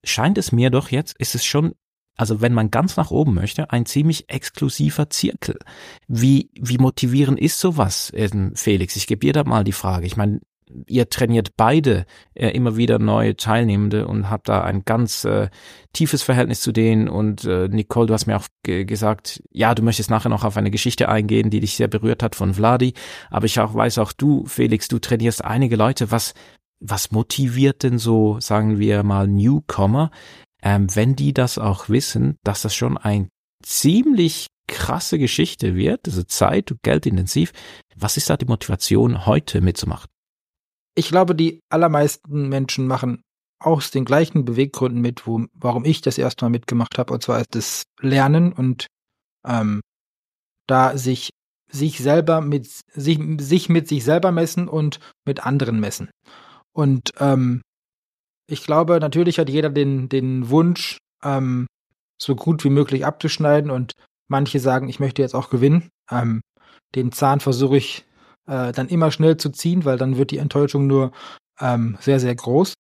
[0.03, 1.75] Scheint es mir doch jetzt, ist es schon
[2.21, 5.59] also wenn man ganz nach oben möchte, ein ziemlich exklusiver Zirkel.
[6.07, 8.95] Wie, wie motivierend ist sowas, ähm, Felix?
[8.97, 10.05] Ich gebe dir da mal die Frage.
[10.07, 10.41] Ich meine,
[10.87, 15.49] ihr trainiert beide äh, immer wieder neue Teilnehmende und habt da ein ganz äh,
[15.93, 17.09] tiefes Verhältnis zu denen.
[17.09, 20.71] Und äh, Nicole, du hast mir auch gesagt, ja, du möchtest nachher noch auf eine
[20.71, 22.95] Geschichte eingehen, die dich sehr berührt hat von Vladi.
[23.31, 26.11] Aber ich auch weiß auch du, Felix, du trainierst einige Leute.
[26.11, 26.35] Was,
[26.81, 30.11] was motiviert denn so, sagen wir mal, Newcomer,
[30.63, 33.29] ähm, wenn die das auch wissen, dass das schon ein
[33.63, 37.53] ziemlich krasse Geschichte wird, also Zeit und Geldintensiv.
[37.97, 40.09] Was ist da die Motivation, heute mitzumachen?
[41.01, 43.23] Ich glaube, die allermeisten Menschen machen
[43.59, 47.41] aus den gleichen Beweggründen mit, wo, warum ich das erste Mal mitgemacht habe, und zwar
[47.41, 48.87] ist das Lernen und
[49.47, 49.81] ähm,
[50.67, 51.31] da sich
[51.73, 56.11] sich selber mit sich, sich mit sich selber messen und mit anderen messen.
[56.73, 57.63] Und ähm,
[58.47, 61.67] ich glaube, natürlich hat jeder den, den Wunsch, ähm,
[62.21, 63.95] so gut wie möglich abzuschneiden und
[64.29, 65.89] manche sagen, ich möchte jetzt auch gewinnen.
[66.11, 66.43] Ähm,
[66.95, 68.05] den Zahn versuche ich
[68.47, 71.13] äh, dann immer schnell zu ziehen, weil dann wird die Enttäuschung nur
[71.61, 72.75] ähm, sehr, sehr groß.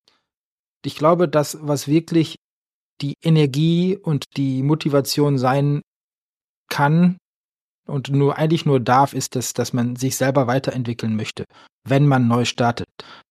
[0.85, 2.37] Ich glaube, das, was wirklich
[3.01, 5.83] die Energie und die Motivation sein
[6.69, 7.19] kann
[7.87, 11.45] und nur eigentlich nur darf, ist das, dass man sich selber weiterentwickeln möchte,
[11.85, 12.89] wenn man neu startet.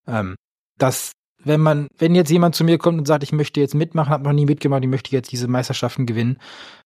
[0.07, 0.35] Ähm,
[0.77, 1.13] das
[1.43, 4.23] wenn man, wenn jetzt jemand zu mir kommt und sagt, ich möchte jetzt mitmachen, habe
[4.23, 6.37] noch nie mitgemacht, ich möchte jetzt diese Meisterschaften gewinnen,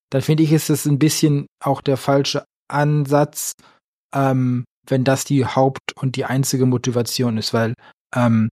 [0.10, 3.54] dann finde ich, ist es ein bisschen auch der falsche Ansatz,
[4.14, 7.74] ähm, wenn das die Haupt- und die einzige Motivation ist, weil
[8.16, 8.50] ähm,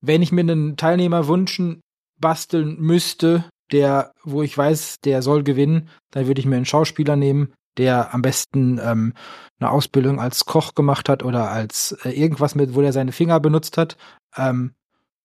[0.00, 1.80] wenn ich mir einen Teilnehmer wünschen
[2.18, 7.16] basteln müsste, der, wo ich weiß, der soll gewinnen, dann würde ich mir einen Schauspieler
[7.16, 9.14] nehmen, der am besten ähm,
[9.58, 13.38] eine Ausbildung als Koch gemacht hat oder als äh, irgendwas mit, wo er seine Finger
[13.40, 13.96] benutzt hat
[14.36, 14.72] ähm,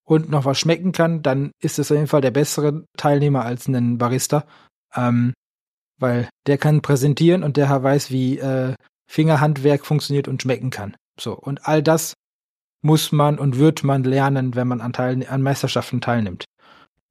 [0.03, 3.68] und noch was schmecken kann, dann ist es auf jeden Fall der bessere Teilnehmer als
[3.68, 4.45] ein Barista,
[4.95, 5.34] ähm,
[5.97, 8.76] weil der kann präsentieren und der weiß, wie äh,
[9.08, 10.95] Fingerhandwerk funktioniert und schmecken kann.
[11.20, 12.14] So und all das
[12.82, 16.45] muss man und wird man lernen, wenn man an, Teil an Meisterschaften teilnimmt.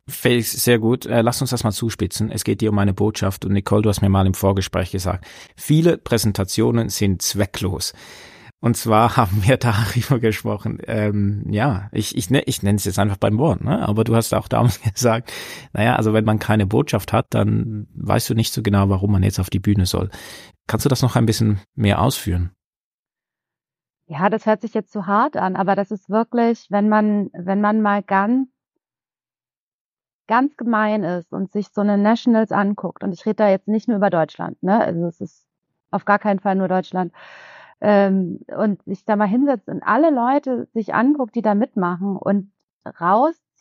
[0.08, 1.06] Felix, sehr gut.
[1.06, 2.30] Äh, lass uns das mal zuspitzen.
[2.30, 5.26] Es geht dir um eine Botschaft und Nicole, du hast mir mal im Vorgespräch gesagt,
[5.56, 7.94] viele Präsentationen sind zwecklos.
[8.60, 10.78] Und zwar haben wir darüber gesprochen.
[10.86, 13.86] Ähm, ja, ich, ich, ne, ich nenne es jetzt einfach beim Wort, ne?
[13.86, 15.32] aber du hast auch damals gesagt,
[15.72, 19.22] naja, also wenn man keine Botschaft hat, dann weißt du nicht so genau, warum man
[19.22, 20.10] jetzt auf die Bühne soll.
[20.66, 22.54] Kannst du das noch ein bisschen mehr ausführen?
[24.06, 27.60] Ja, das hört sich jetzt zu hart an, aber das ist wirklich, wenn man, wenn
[27.60, 28.48] man mal ganz
[30.26, 33.88] ganz gemein ist und sich so eine Nationals anguckt, und ich rede da jetzt nicht
[33.88, 34.80] nur über Deutschland, ne?
[34.80, 35.46] Also es ist
[35.90, 37.12] auf gar keinen Fall nur Deutschland.
[37.80, 42.52] Ähm, und sich da mal hinsetzt und alle Leute sich anguckt, die da mitmachen und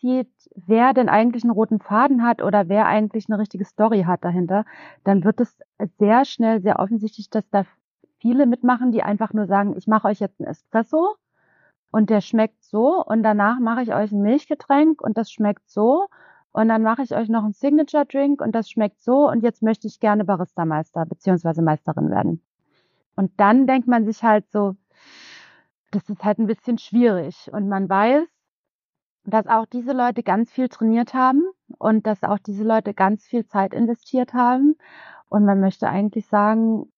[0.04, 4.24] rauszieht, wer den eigentlich einen roten Faden hat oder wer eigentlich eine richtige Story hat
[4.24, 4.66] dahinter,
[5.04, 5.58] dann wird es
[5.98, 7.66] sehr schnell sehr offensichtlich, dass da
[8.20, 11.16] viele mitmachen, die einfach nur sagen, ich mache euch jetzt einen Espresso
[11.92, 16.08] und der schmeckt so und danach mache ich euch ein Milchgetränk und das schmeckt so
[16.52, 19.62] und dann mache ich euch noch einen Signature Drink und das schmeckt so und jetzt
[19.64, 22.42] möchte ich gerne Barista-Meister beziehungsweise Meisterin werden.
[23.16, 24.76] Und dann denkt man sich halt so,
[25.92, 27.50] das ist halt ein bisschen schwierig.
[27.54, 28.28] Und man weiß,
[29.26, 31.44] dass auch diese Leute ganz viel trainiert haben
[31.78, 34.76] und dass auch diese Leute ganz viel Zeit investiert haben.
[35.30, 36.92] Und man möchte eigentlich sagen,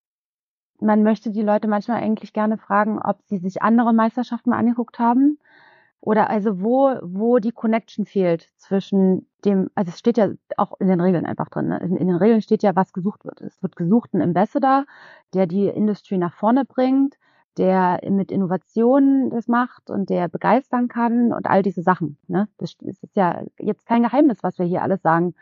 [0.80, 5.40] man möchte die Leute manchmal eigentlich gerne fragen, ob sie sich andere Meisterschaften angeguckt haben.
[6.02, 10.88] Oder also wo, wo die Connection fehlt zwischen dem, also es steht ja auch in
[10.88, 11.70] den Regeln einfach drin.
[11.70, 11.80] Ne?
[11.80, 13.42] In, in, den Regeln steht ja, was gesucht wird.
[13.42, 14.86] Es wird gesucht ein Ambassador,
[15.34, 17.16] der die Industrie nach vorne bringt,
[17.58, 22.18] der mit Innovationen das macht und der begeistern kann und all diese Sachen.
[22.28, 22.48] Ne?
[22.58, 25.36] Das ist ja jetzt kein Geheimnis, was wir hier alles sagen.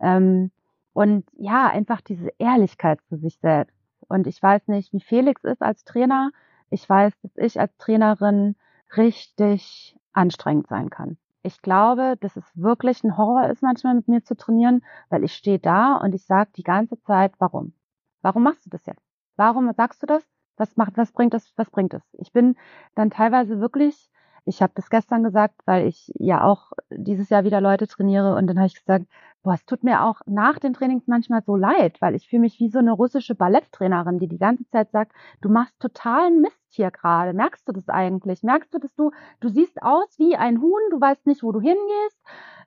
[0.00, 0.50] Ähm,
[0.92, 3.76] und ja, einfach diese Ehrlichkeit zu sich selbst.
[4.08, 6.32] Und ich weiß nicht, wie Felix ist als Trainer.
[6.70, 8.56] Ich weiß, dass ich als Trainerin
[8.96, 11.18] richtig anstrengend sein kann.
[11.42, 15.34] Ich glaube, dass es wirklich ein Horror ist, manchmal mit mir zu trainieren, weil ich
[15.34, 17.74] stehe da und ich sage die ganze Zeit, warum?
[18.22, 19.04] Warum machst du das jetzt?
[19.36, 20.24] Warum sagst du das?
[20.58, 22.02] Was macht, was bringt das, was bringt es?
[22.14, 22.56] Ich bin
[22.94, 24.10] dann teilweise wirklich,
[24.44, 28.46] ich habe das gestern gesagt, weil ich ja auch dieses Jahr wieder Leute trainiere und
[28.46, 29.06] dann habe ich gesagt,
[29.42, 32.58] boah, es tut mir auch nach den Trainings manchmal so leid, weil ich fühle mich
[32.58, 36.90] wie so eine russische Balletttrainerin, die die ganze Zeit sagt, du machst totalen Mist hier
[36.90, 37.32] gerade.
[37.32, 38.42] Merkst du das eigentlich?
[38.42, 41.60] Merkst du, dass du, du siehst aus wie ein Huhn, du weißt nicht, wo du
[41.60, 42.20] hingehst?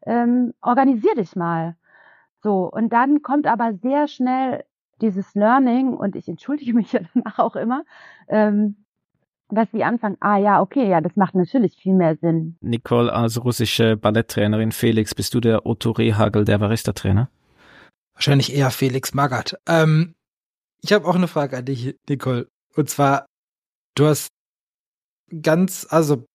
[0.05, 1.75] Ähm, organisier dich mal.
[2.43, 4.63] So, und dann kommt aber sehr schnell
[5.01, 7.83] dieses Learning, und ich entschuldige mich ja danach auch immer,
[8.27, 8.75] ähm,
[9.49, 12.55] dass sie anfangen, ah ja, okay, ja, das macht natürlich viel mehr Sinn.
[12.61, 17.29] Nicole, als russische Balletttrainerin, Felix, bist du der Otto Rehagel der Barista-Trainer?
[18.13, 19.57] Wahrscheinlich eher Felix Magath.
[19.67, 20.13] Ähm,
[20.81, 22.47] ich habe auch eine Frage an dich, Nicole.
[22.75, 23.25] Und zwar,
[23.95, 24.29] du hast
[25.41, 26.25] ganz, also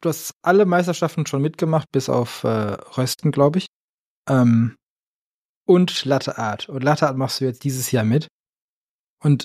[0.00, 3.66] du hast alle Meisterschaften schon mitgemacht, bis auf äh, Rösten, glaube ich.
[4.28, 4.76] Ähm,
[5.68, 6.68] und Latte Art.
[6.68, 8.26] Und Latte Art machst du jetzt dieses Jahr mit.
[9.22, 9.44] Und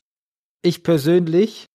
[0.62, 1.66] ich persönlich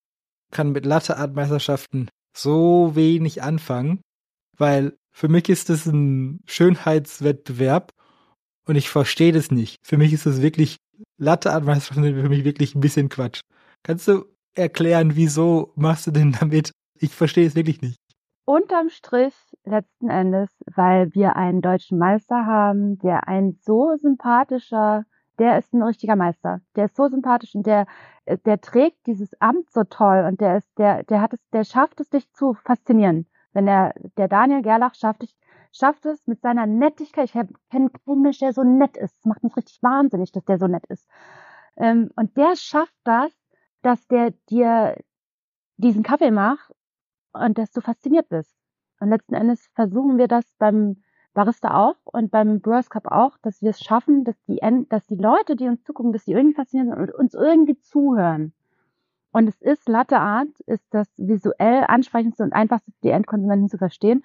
[0.50, 4.00] kann mit Latte Art Meisterschaften so wenig anfangen,
[4.56, 7.92] weil für mich ist es ein Schönheitswettbewerb
[8.64, 9.76] und ich verstehe das nicht.
[9.84, 10.78] Für mich ist das wirklich
[11.18, 13.40] Latte Art Meisterschaften sind für mich wirklich ein bisschen Quatsch.
[13.82, 14.24] Kannst du
[14.54, 16.72] erklären, wieso machst du denn damit?
[16.98, 17.98] Ich verstehe es wirklich nicht.
[18.48, 19.34] Unterm Strich
[19.64, 25.04] letzten Endes, weil wir einen deutschen Meister haben, der ein so sympathischer,
[25.38, 26.62] der ist ein richtiger Meister.
[26.74, 27.84] Der ist so sympathisch und der,
[28.46, 32.00] der trägt dieses Amt so toll und der ist, der, der hat es, der schafft
[32.00, 33.26] es, dich zu faszinieren.
[33.52, 35.36] Wenn der, der Daniel Gerlach schafft, ich,
[35.70, 37.26] schafft es mit seiner Nettigkeit.
[37.26, 39.14] Ich kenne keinen Mensch, der so nett ist.
[39.18, 41.06] Es macht mich richtig wahnsinnig, dass der so nett ist.
[41.76, 43.30] Ähm, und der schafft das,
[43.82, 44.96] dass der dir
[45.76, 46.72] diesen Kaffee macht
[47.38, 48.54] und dass du fasziniert bist.
[49.00, 51.02] Und letzten Endes versuchen wir das beim
[51.34, 55.16] Barista auch und beim Brewers Cup auch, dass wir es schaffen, dass die, dass die
[55.16, 58.52] Leute, die uns zugucken, dass die irgendwie fasziniert sind und uns irgendwie zuhören.
[59.30, 64.24] Und es ist Latte Art, ist das visuell ansprechendste und einfachste die Endkonsumenten zu verstehen.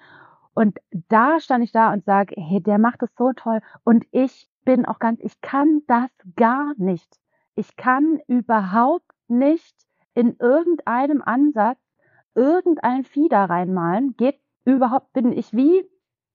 [0.54, 3.60] Und da stand ich da und sage, hey, der macht es so toll.
[3.84, 7.18] Und ich bin auch ganz, ich kann das gar nicht.
[7.54, 9.76] Ich kann überhaupt nicht
[10.14, 11.78] in irgendeinem Ansatz
[12.34, 14.16] irgendein Vieh da reinmalen.
[14.16, 15.88] Geht überhaupt, bin ich wie,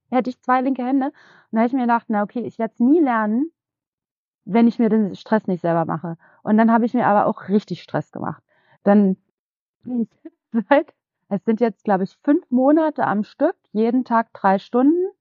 [0.09, 1.07] hätte ich zwei linke Hände.
[1.07, 1.13] Und
[1.51, 3.51] da habe ich mir gedacht, na okay, ich werde es nie lernen,
[4.45, 6.17] wenn ich mir den Stress nicht selber mache.
[6.43, 8.43] Und dann habe ich mir aber auch richtig Stress gemacht.
[8.83, 9.17] Dann
[9.83, 10.31] bin ich
[10.69, 10.93] seit,
[11.29, 15.11] es sind jetzt, glaube ich, fünf Monate am Stück, jeden Tag drei Stunden.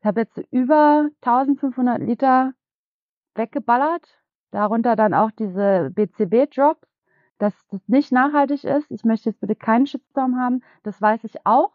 [0.00, 2.52] Ich habe jetzt über 1500 Liter
[3.34, 4.08] weggeballert,
[4.50, 6.91] darunter dann auch diese BCB-Drops
[7.42, 8.90] dass das nicht nachhaltig ist.
[8.90, 10.62] Ich möchte jetzt bitte keinen Shitstorm haben.
[10.84, 11.72] Das weiß ich auch.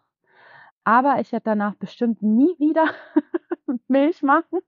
[0.86, 2.86] Aber ich werde danach bestimmt nie wieder
[3.90, 4.60] Milch machen.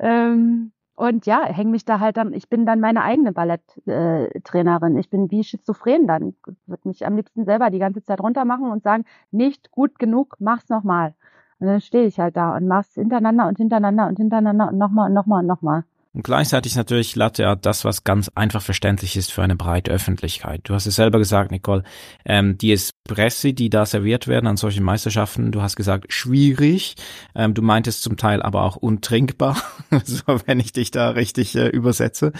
[0.00, 4.96] Ähm, und ja, hänge mich da halt dann, ich bin dann meine eigene Balletttrainerin.
[4.96, 6.34] Äh, ich bin wie schizophren dann.
[6.66, 10.68] Würde mich am liebsten selber die ganze Zeit runtermachen und sagen, nicht gut genug, mach's
[10.68, 11.14] nochmal.
[11.60, 15.08] Und dann stehe ich halt da und mach's hintereinander und hintereinander und hintereinander und nochmal
[15.08, 15.84] und nochmal und nochmal.
[16.14, 20.60] Und gleichzeitig natürlich Latte Art das, was ganz einfach verständlich ist für eine breite Öffentlichkeit.
[20.62, 21.82] Du hast es selber gesagt, Nicole,
[22.24, 26.94] ähm, die Espressi, die da serviert werden an solchen Meisterschaften, du hast gesagt, schwierig.
[27.34, 29.56] Ähm, du meintest zum Teil aber auch untrinkbar,
[30.04, 32.32] so wenn ich dich da richtig äh, übersetze.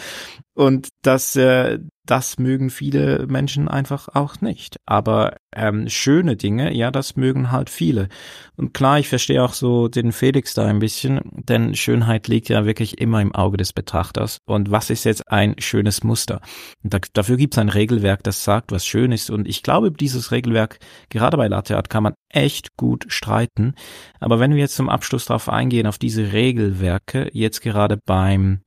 [0.54, 4.76] Und das, äh, das mögen viele Menschen einfach auch nicht.
[4.86, 8.08] Aber ähm, schöne Dinge, ja, das mögen halt viele.
[8.56, 12.66] Und klar, ich verstehe auch so den Felix da ein bisschen, denn Schönheit liegt ja
[12.66, 14.38] wirklich immer im Auge des Betrachters.
[14.44, 16.40] Und was ist jetzt ein schönes Muster?
[16.82, 19.30] Da, dafür gibt es ein Regelwerk, das sagt, was schön ist.
[19.30, 20.78] Und ich glaube, dieses Regelwerk,
[21.08, 23.74] gerade bei Latte Art, kann man echt gut streiten.
[24.20, 28.60] Aber wenn wir jetzt zum Abschluss darauf eingehen, auf diese Regelwerke, jetzt gerade beim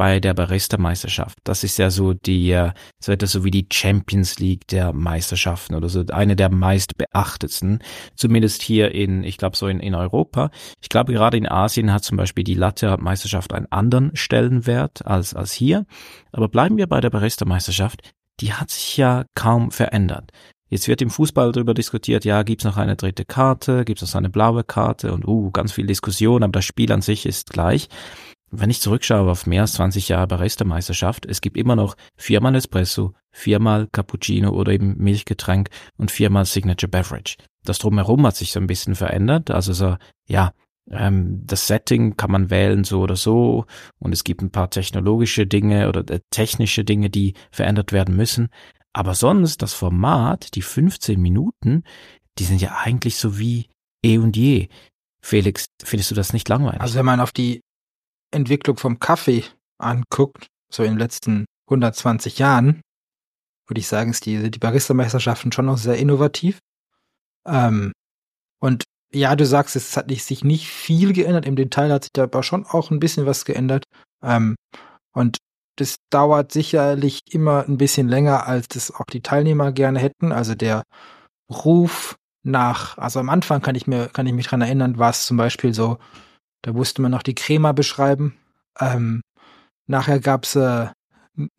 [0.00, 1.36] bei der Barista-Meisterschaft.
[1.44, 5.74] Das ist ja so die, äh, so etwas so wie die Champions League der Meisterschaften
[5.74, 7.82] oder so eine der meist beachtetsten.
[8.16, 10.52] Zumindest hier in, ich glaube so in, in Europa.
[10.80, 15.52] Ich glaube gerade in Asien hat zum Beispiel die Latte-Meisterschaft einen anderen Stellenwert als, als
[15.52, 15.84] hier.
[16.32, 18.00] Aber bleiben wir bei der Barista-Meisterschaft.
[18.40, 20.32] die hat sich ja kaum verändert.
[20.70, 24.30] Jetzt wird im Fußball darüber diskutiert, ja, gibt's noch eine dritte Karte, gibt's noch eine
[24.30, 27.90] blaue Karte und uh, ganz viel Diskussion, aber das Spiel an sich ist gleich.
[28.52, 33.14] Wenn ich zurückschaue auf mehr als 20 Jahre Barista-Meisterschaft, es gibt immer noch viermal Espresso,
[33.30, 37.36] viermal Cappuccino oder eben Milchgetränk und viermal Signature Beverage.
[37.64, 39.96] Das drumherum hat sich so ein bisschen verändert, also so,
[40.26, 40.52] ja,
[40.90, 43.66] ähm, das Setting kann man wählen so oder so
[44.00, 48.48] und es gibt ein paar technologische Dinge oder äh, technische Dinge, die verändert werden müssen.
[48.92, 51.84] Aber sonst das Format, die 15 Minuten,
[52.38, 53.68] die sind ja eigentlich so wie
[54.04, 54.68] eh und je.
[55.22, 56.80] Felix, findest du das nicht langweilig?
[56.80, 57.60] Also wenn man auf die
[58.30, 59.44] Entwicklung vom Kaffee
[59.78, 62.80] anguckt, so in den letzten 120 Jahren,
[63.66, 66.58] würde ich sagen, ist die, die Barista-Meisterschaften schon noch sehr innovativ.
[67.46, 67.92] Ähm,
[68.60, 71.46] und ja, du sagst, es hat sich nicht viel geändert.
[71.46, 73.84] Im Detail hat sich da aber schon auch ein bisschen was geändert.
[74.22, 74.56] Ähm,
[75.12, 75.38] und
[75.76, 80.30] das dauert sicherlich immer ein bisschen länger, als das auch die Teilnehmer gerne hätten.
[80.32, 80.82] Also der
[81.48, 85.26] Ruf nach, also am Anfang kann ich mir, kann ich mich dran erinnern, war es
[85.26, 85.98] zum Beispiel so,
[86.62, 88.36] da musste man noch die Crema beschreiben.
[88.78, 89.22] Ähm,
[89.86, 90.88] nachher gab's äh,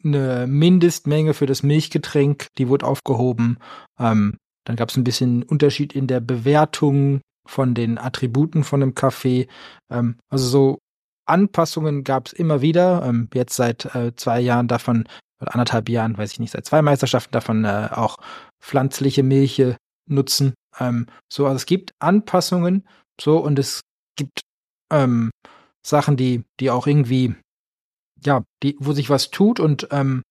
[0.03, 3.57] eine Mindestmenge für das Milchgetränk, die wurde aufgehoben.
[3.99, 9.47] Ähm, dann gab's ein bisschen Unterschied in der Bewertung von den Attributen von einem Kaffee.
[9.89, 10.77] Ähm, also so
[11.25, 13.03] Anpassungen gab es immer wieder.
[13.05, 15.07] Ähm, jetzt seit äh, zwei Jahren davon,
[15.41, 18.17] oder anderthalb Jahren, weiß ich nicht, seit zwei Meisterschaften davon äh, auch
[18.61, 19.77] pflanzliche Milche
[20.07, 20.53] nutzen.
[20.79, 22.85] Ähm, so, also es gibt Anpassungen,
[23.19, 23.81] so und es
[24.15, 24.41] gibt
[24.91, 25.31] ähm,
[25.85, 27.35] Sachen, die, die auch irgendwie,
[28.23, 30.21] ja, die, wo sich was tut und ähm,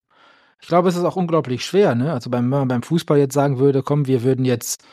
[0.61, 2.13] ich glaube, es ist auch unglaublich schwer, ne?
[2.13, 4.85] Also beim, wenn man beim Fußball jetzt sagen würde, komm, wir würden jetzt,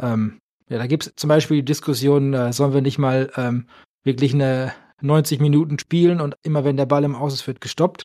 [0.00, 3.66] ähm, ja, da gibt es zum Beispiel die Diskussion, äh, sollen wir nicht mal ähm,
[4.04, 8.04] wirklich eine 90 Minuten spielen und immer wenn der Ball im Aus ist, wird gestoppt.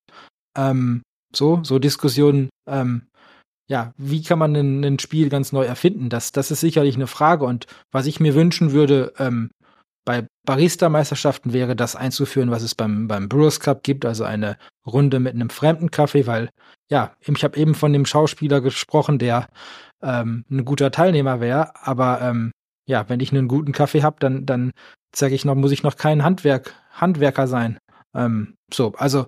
[0.57, 1.03] Ähm,
[1.33, 3.07] so, so Diskussionen, ähm,
[3.69, 6.09] ja, wie kann man ein, Spiel ganz neu erfinden?
[6.09, 7.45] Das, das ist sicherlich eine Frage.
[7.45, 9.51] Und was ich mir wünschen würde, ähm,
[10.03, 15.19] bei Barista-Meisterschaften wäre das einzuführen, was es beim, beim Brewers Cup gibt, also eine Runde
[15.19, 16.49] mit einem fremden Kaffee, weil,
[16.89, 19.47] ja, ich habe eben von dem Schauspieler gesprochen, der
[20.01, 22.51] ähm, ein guter Teilnehmer wäre, aber ähm,
[22.87, 24.71] ja, wenn ich einen guten Kaffee habe, dann, dann
[25.15, 27.77] sage ich noch, muss ich noch kein Handwerk, Handwerker sein.
[28.15, 29.27] Ähm, so, also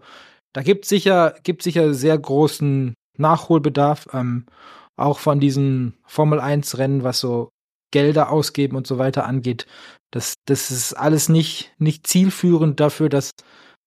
[0.53, 4.45] da gibt sicher, gibt sicher sehr großen Nachholbedarf, ähm,
[4.95, 7.49] auch von diesen Formel 1 Rennen, was so
[7.93, 9.65] Gelder ausgeben und so weiter angeht.
[10.11, 13.31] Das, das ist alles nicht, nicht zielführend dafür, dass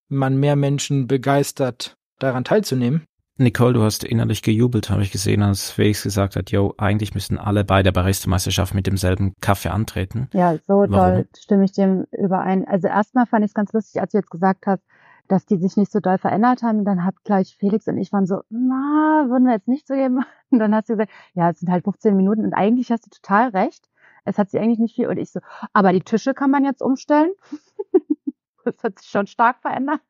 [0.09, 3.05] man mehr Menschen begeistert, daran teilzunehmen.
[3.39, 7.37] Nicole, du hast innerlich gejubelt, habe ich gesehen, als Felix gesagt hat, yo, eigentlich müssten
[7.37, 10.29] alle bei der Barista-Meisterschaft mit demselben Kaffee antreten.
[10.33, 10.91] Ja, so Warum?
[10.91, 12.67] doll stimme ich dem überein.
[12.67, 14.83] Also erstmal fand ich es ganz lustig, als du jetzt gesagt hast,
[15.29, 16.85] dass die sich nicht so doll verändert haben.
[16.85, 20.25] Dann hat gleich Felix und ich waren so, na, würden wir jetzt nicht so geben.
[20.51, 23.11] Und dann hast du gesagt, ja, es sind halt 15 Minuten und eigentlich hast du
[23.11, 23.89] total recht.
[24.27, 25.09] Es hat sich eigentlich nicht viel.
[25.09, 25.41] Und ich so,
[25.73, 27.33] aber die Tische kann man jetzt umstellen.
[28.65, 30.01] das hat sich schon stark verändert.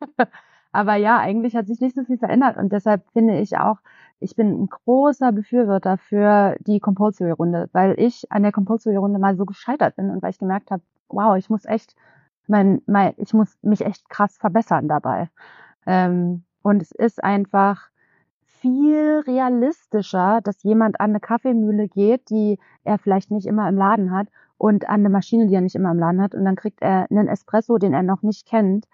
[0.72, 3.78] Aber ja, eigentlich hat sich nicht so viel verändert und deshalb finde ich auch,
[4.20, 9.46] ich bin ein großer Befürworter für die Compulsory-Runde, weil ich an der Compulsory-Runde mal so
[9.46, 11.96] gescheitert bin und weil ich gemerkt habe, wow, ich muss echt,
[12.46, 15.30] mein, mein, ich muss mich echt krass verbessern dabei.
[15.86, 17.88] Ähm, und es ist einfach
[18.60, 24.10] viel realistischer, dass jemand an eine Kaffeemühle geht, die er vielleicht nicht immer im Laden
[24.10, 24.28] hat
[24.58, 27.06] und an eine Maschine, die er nicht immer im Laden hat und dann kriegt er
[27.10, 28.86] einen Espresso, den er noch nicht kennt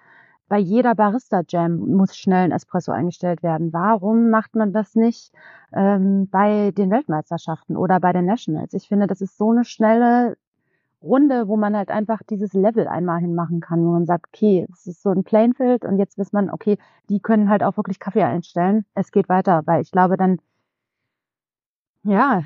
[0.53, 3.73] bei jeder Barista-Jam muss schnell ein Espresso eingestellt werden.
[3.73, 5.33] Warum macht man das nicht
[5.73, 8.75] ähm, bei den Weltmeisterschaften oder bei den Nationals?
[8.75, 10.37] Ich finde, das ist so eine schnelle
[11.03, 14.87] Runde, wo man halt einfach dieses Level einmal hinmachen kann, wo man sagt, okay, es
[14.87, 16.79] ist so ein Plainfield und jetzt weiß man, okay,
[17.09, 18.85] die können halt auch wirklich Kaffee einstellen.
[18.95, 20.39] Es geht weiter, weil ich glaube dann,
[22.05, 22.43] ja,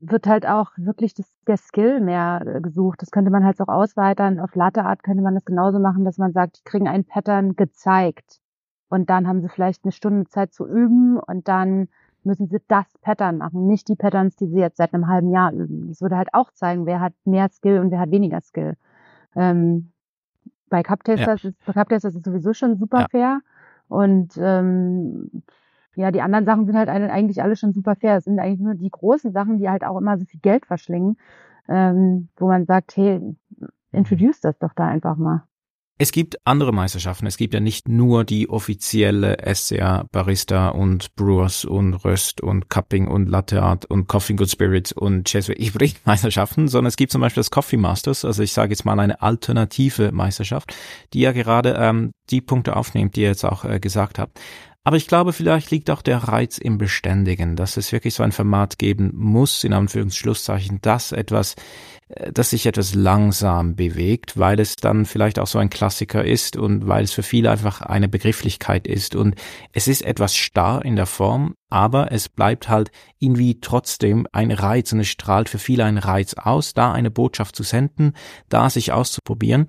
[0.00, 3.02] wird halt auch wirklich das, der Skill mehr äh, gesucht.
[3.02, 4.40] Das könnte man halt auch ausweitern.
[4.40, 7.56] Auf Latte Art könnte man das genauso machen, dass man sagt, die kriegen ein Pattern
[7.56, 8.40] gezeigt.
[8.88, 11.88] Und dann haben sie vielleicht eine Stunde Zeit zu üben und dann
[12.26, 15.52] müssen sie das Pattern machen, nicht die Patterns, die sie jetzt seit einem halben Jahr
[15.52, 15.88] üben.
[15.88, 18.76] Das würde halt auch zeigen, wer hat mehr Skill und wer hat weniger Skill.
[19.34, 19.92] Ähm,
[20.68, 21.50] bei Cup Testers ja.
[21.50, 23.08] ist, bei Cup Testers ist sowieso schon super ja.
[23.08, 23.40] fair.
[23.88, 25.30] Und ähm,
[25.94, 28.16] ja, die anderen Sachen sind halt eigentlich alle schon super fair.
[28.16, 31.16] Es sind eigentlich nur die großen Sachen, die halt auch immer so viel Geld verschlingen,
[31.68, 33.20] ähm, wo man sagt, hey,
[33.92, 35.44] introduce das doch da einfach mal.
[35.98, 37.26] Es gibt andere Meisterschaften.
[37.26, 43.08] Es gibt ja nicht nur die offizielle SCA Barista und Brewers und Röst und Cupping
[43.08, 47.22] und Latte Art und Coffee Good Spirits und Chesapeake Hybrid Meisterschaften, sondern es gibt zum
[47.22, 48.26] Beispiel das Coffee Masters.
[48.26, 50.76] Also ich sage jetzt mal eine alternative Meisterschaft,
[51.14, 54.38] die ja gerade ähm, die Punkte aufnimmt, die ihr jetzt auch äh, gesagt habt.
[54.86, 58.30] Aber ich glaube, vielleicht liegt auch der Reiz im Beständigen, dass es wirklich so ein
[58.30, 61.56] Format geben muss, in Anführungsschlusszeichen, dass etwas,
[62.06, 66.56] äh, dass sich etwas langsam bewegt, weil es dann vielleicht auch so ein Klassiker ist
[66.56, 69.34] und weil es für viele einfach eine Begrifflichkeit ist und
[69.72, 74.92] es ist etwas starr in der Form, aber es bleibt halt irgendwie trotzdem ein Reiz
[74.92, 78.12] und es strahlt für viele einen Reiz aus, da eine Botschaft zu senden,
[78.48, 79.68] da sich auszuprobieren.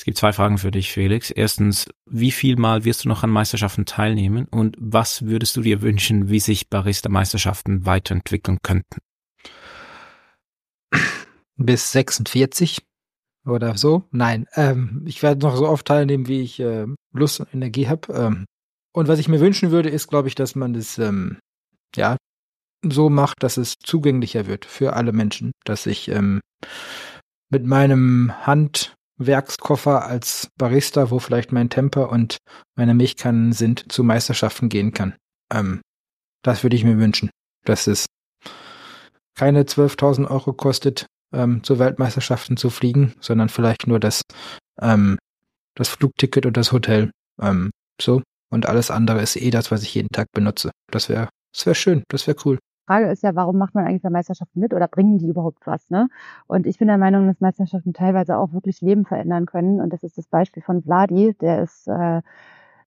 [0.00, 1.30] Es gibt zwei Fragen für dich, Felix.
[1.30, 5.82] Erstens, wie viel Mal wirst du noch an Meisterschaften teilnehmen und was würdest du dir
[5.82, 9.00] wünschen, wie sich Barista-Meisterschaften weiterentwickeln könnten?
[11.58, 12.78] Bis 46
[13.44, 14.04] oder so.
[14.10, 18.10] Nein, ähm, ich werde noch so oft teilnehmen, wie ich äh, Lust und Energie habe.
[18.14, 18.46] Ähm,
[18.94, 21.40] und was ich mir wünschen würde, ist, glaube ich, dass man das ähm,
[21.94, 22.16] ja
[22.82, 26.40] so macht, dass es zugänglicher wird für alle Menschen, dass ich ähm,
[27.50, 32.38] mit meinem Hand Werkskoffer als Barista, wo vielleicht mein Temper und
[32.74, 35.14] meine Milchkannen sind, zu Meisterschaften gehen kann.
[35.52, 35.82] Ähm,
[36.42, 37.30] das würde ich mir wünschen,
[37.64, 38.06] dass es
[39.34, 44.22] keine 12.000 Euro kostet, ähm, zu Weltmeisterschaften zu fliegen, sondern vielleicht nur das,
[44.80, 45.18] ähm,
[45.74, 47.10] das Flugticket und das Hotel.
[47.40, 48.22] Ähm, so.
[48.50, 50.70] Und alles andere ist eh das, was ich jeden Tag benutze.
[50.90, 52.58] Das wäre, das wäre schön, das wäre cool.
[52.90, 55.90] Frage ist ja, warum macht man eigentlich bei Meisterschaften mit oder bringen die überhaupt was?
[55.90, 56.08] Ne?
[56.48, 59.80] Und ich bin der Meinung, dass Meisterschaften teilweise auch wirklich Leben verändern können.
[59.80, 62.20] Und das ist das Beispiel von Vladi, der ist, äh,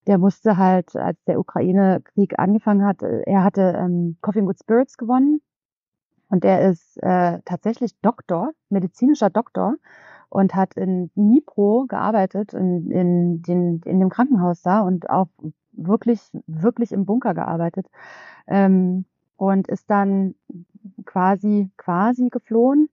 [0.06, 4.60] der musste halt, als der Ukraine-Krieg angefangen hat, äh, er hatte ähm, Coffee and Good
[4.60, 5.40] Spirits gewonnen.
[6.28, 9.76] Und der ist äh, tatsächlich Doktor, medizinischer Doktor
[10.28, 15.30] und hat in Nipro gearbeitet, in, in, den, in dem Krankenhaus da und auch
[15.72, 17.88] wirklich, wirklich im Bunker gearbeitet.
[18.48, 19.06] Ähm,
[19.44, 20.36] und ist dann
[21.06, 22.90] quasi, quasi geflohen.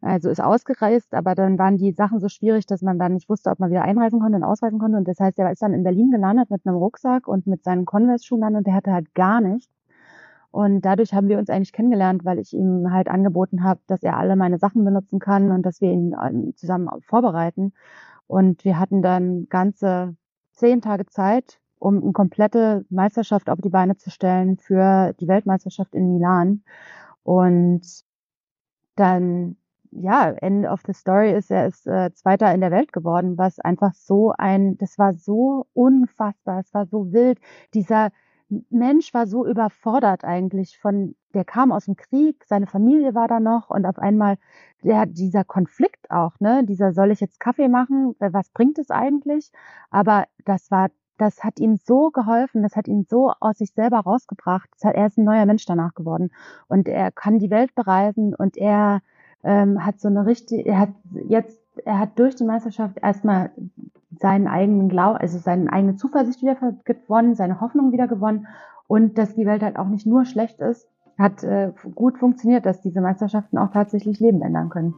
[0.00, 3.50] Also ist ausgereist, aber dann waren die Sachen so schwierig, dass man dann nicht wusste,
[3.50, 4.96] ob man wieder einreisen konnte und ausreisen konnte.
[4.96, 7.84] Und das heißt, er ist dann in Berlin gelandet mit einem Rucksack und mit seinen
[7.84, 9.70] Converse-Schuhen dann und der hatte halt gar nichts.
[10.50, 14.16] Und dadurch haben wir uns eigentlich kennengelernt, weil ich ihm halt angeboten habe, dass er
[14.16, 17.72] alle meine Sachen benutzen kann und dass wir ihn ähm, zusammen vorbereiten.
[18.26, 20.16] Und wir hatten dann ganze
[20.52, 25.94] zehn Tage Zeit, um eine komplette Meisterschaft auf die Beine zu stellen für die Weltmeisterschaft
[25.94, 26.62] in Milan.
[27.24, 27.82] Und
[28.94, 29.56] dann,
[29.90, 33.58] ja, End of the Story ist, er ist äh, Zweiter in der Welt geworden, was
[33.58, 37.40] einfach so ein, das war so unfassbar, es war so wild.
[37.74, 38.10] Dieser
[38.70, 43.40] Mensch war so überfordert eigentlich von, der kam aus dem Krieg, seine Familie war da
[43.40, 44.36] noch und auf einmal
[44.84, 49.50] der, dieser Konflikt auch, ne, dieser soll ich jetzt Kaffee machen, was bringt es eigentlich?
[49.90, 54.00] Aber das war das hat ihm so geholfen, das hat ihn so aus sich selber
[54.00, 54.68] rausgebracht.
[54.82, 56.30] Hat, er ist ein neuer Mensch danach geworden
[56.68, 59.00] und er kann die Welt bereisen und er
[59.44, 60.90] ähm, hat so eine richtige, er hat
[61.28, 63.50] jetzt, er hat durch die Meisterschaft erstmal
[64.18, 68.46] seinen eigenen Glauben, also seine eigene Zuversicht wieder gewonnen, seine Hoffnung wieder gewonnen
[68.86, 70.88] und dass die Welt halt auch nicht nur schlecht ist,
[71.18, 74.94] hat äh, gut funktioniert, dass diese Meisterschaften auch tatsächlich Leben ändern können.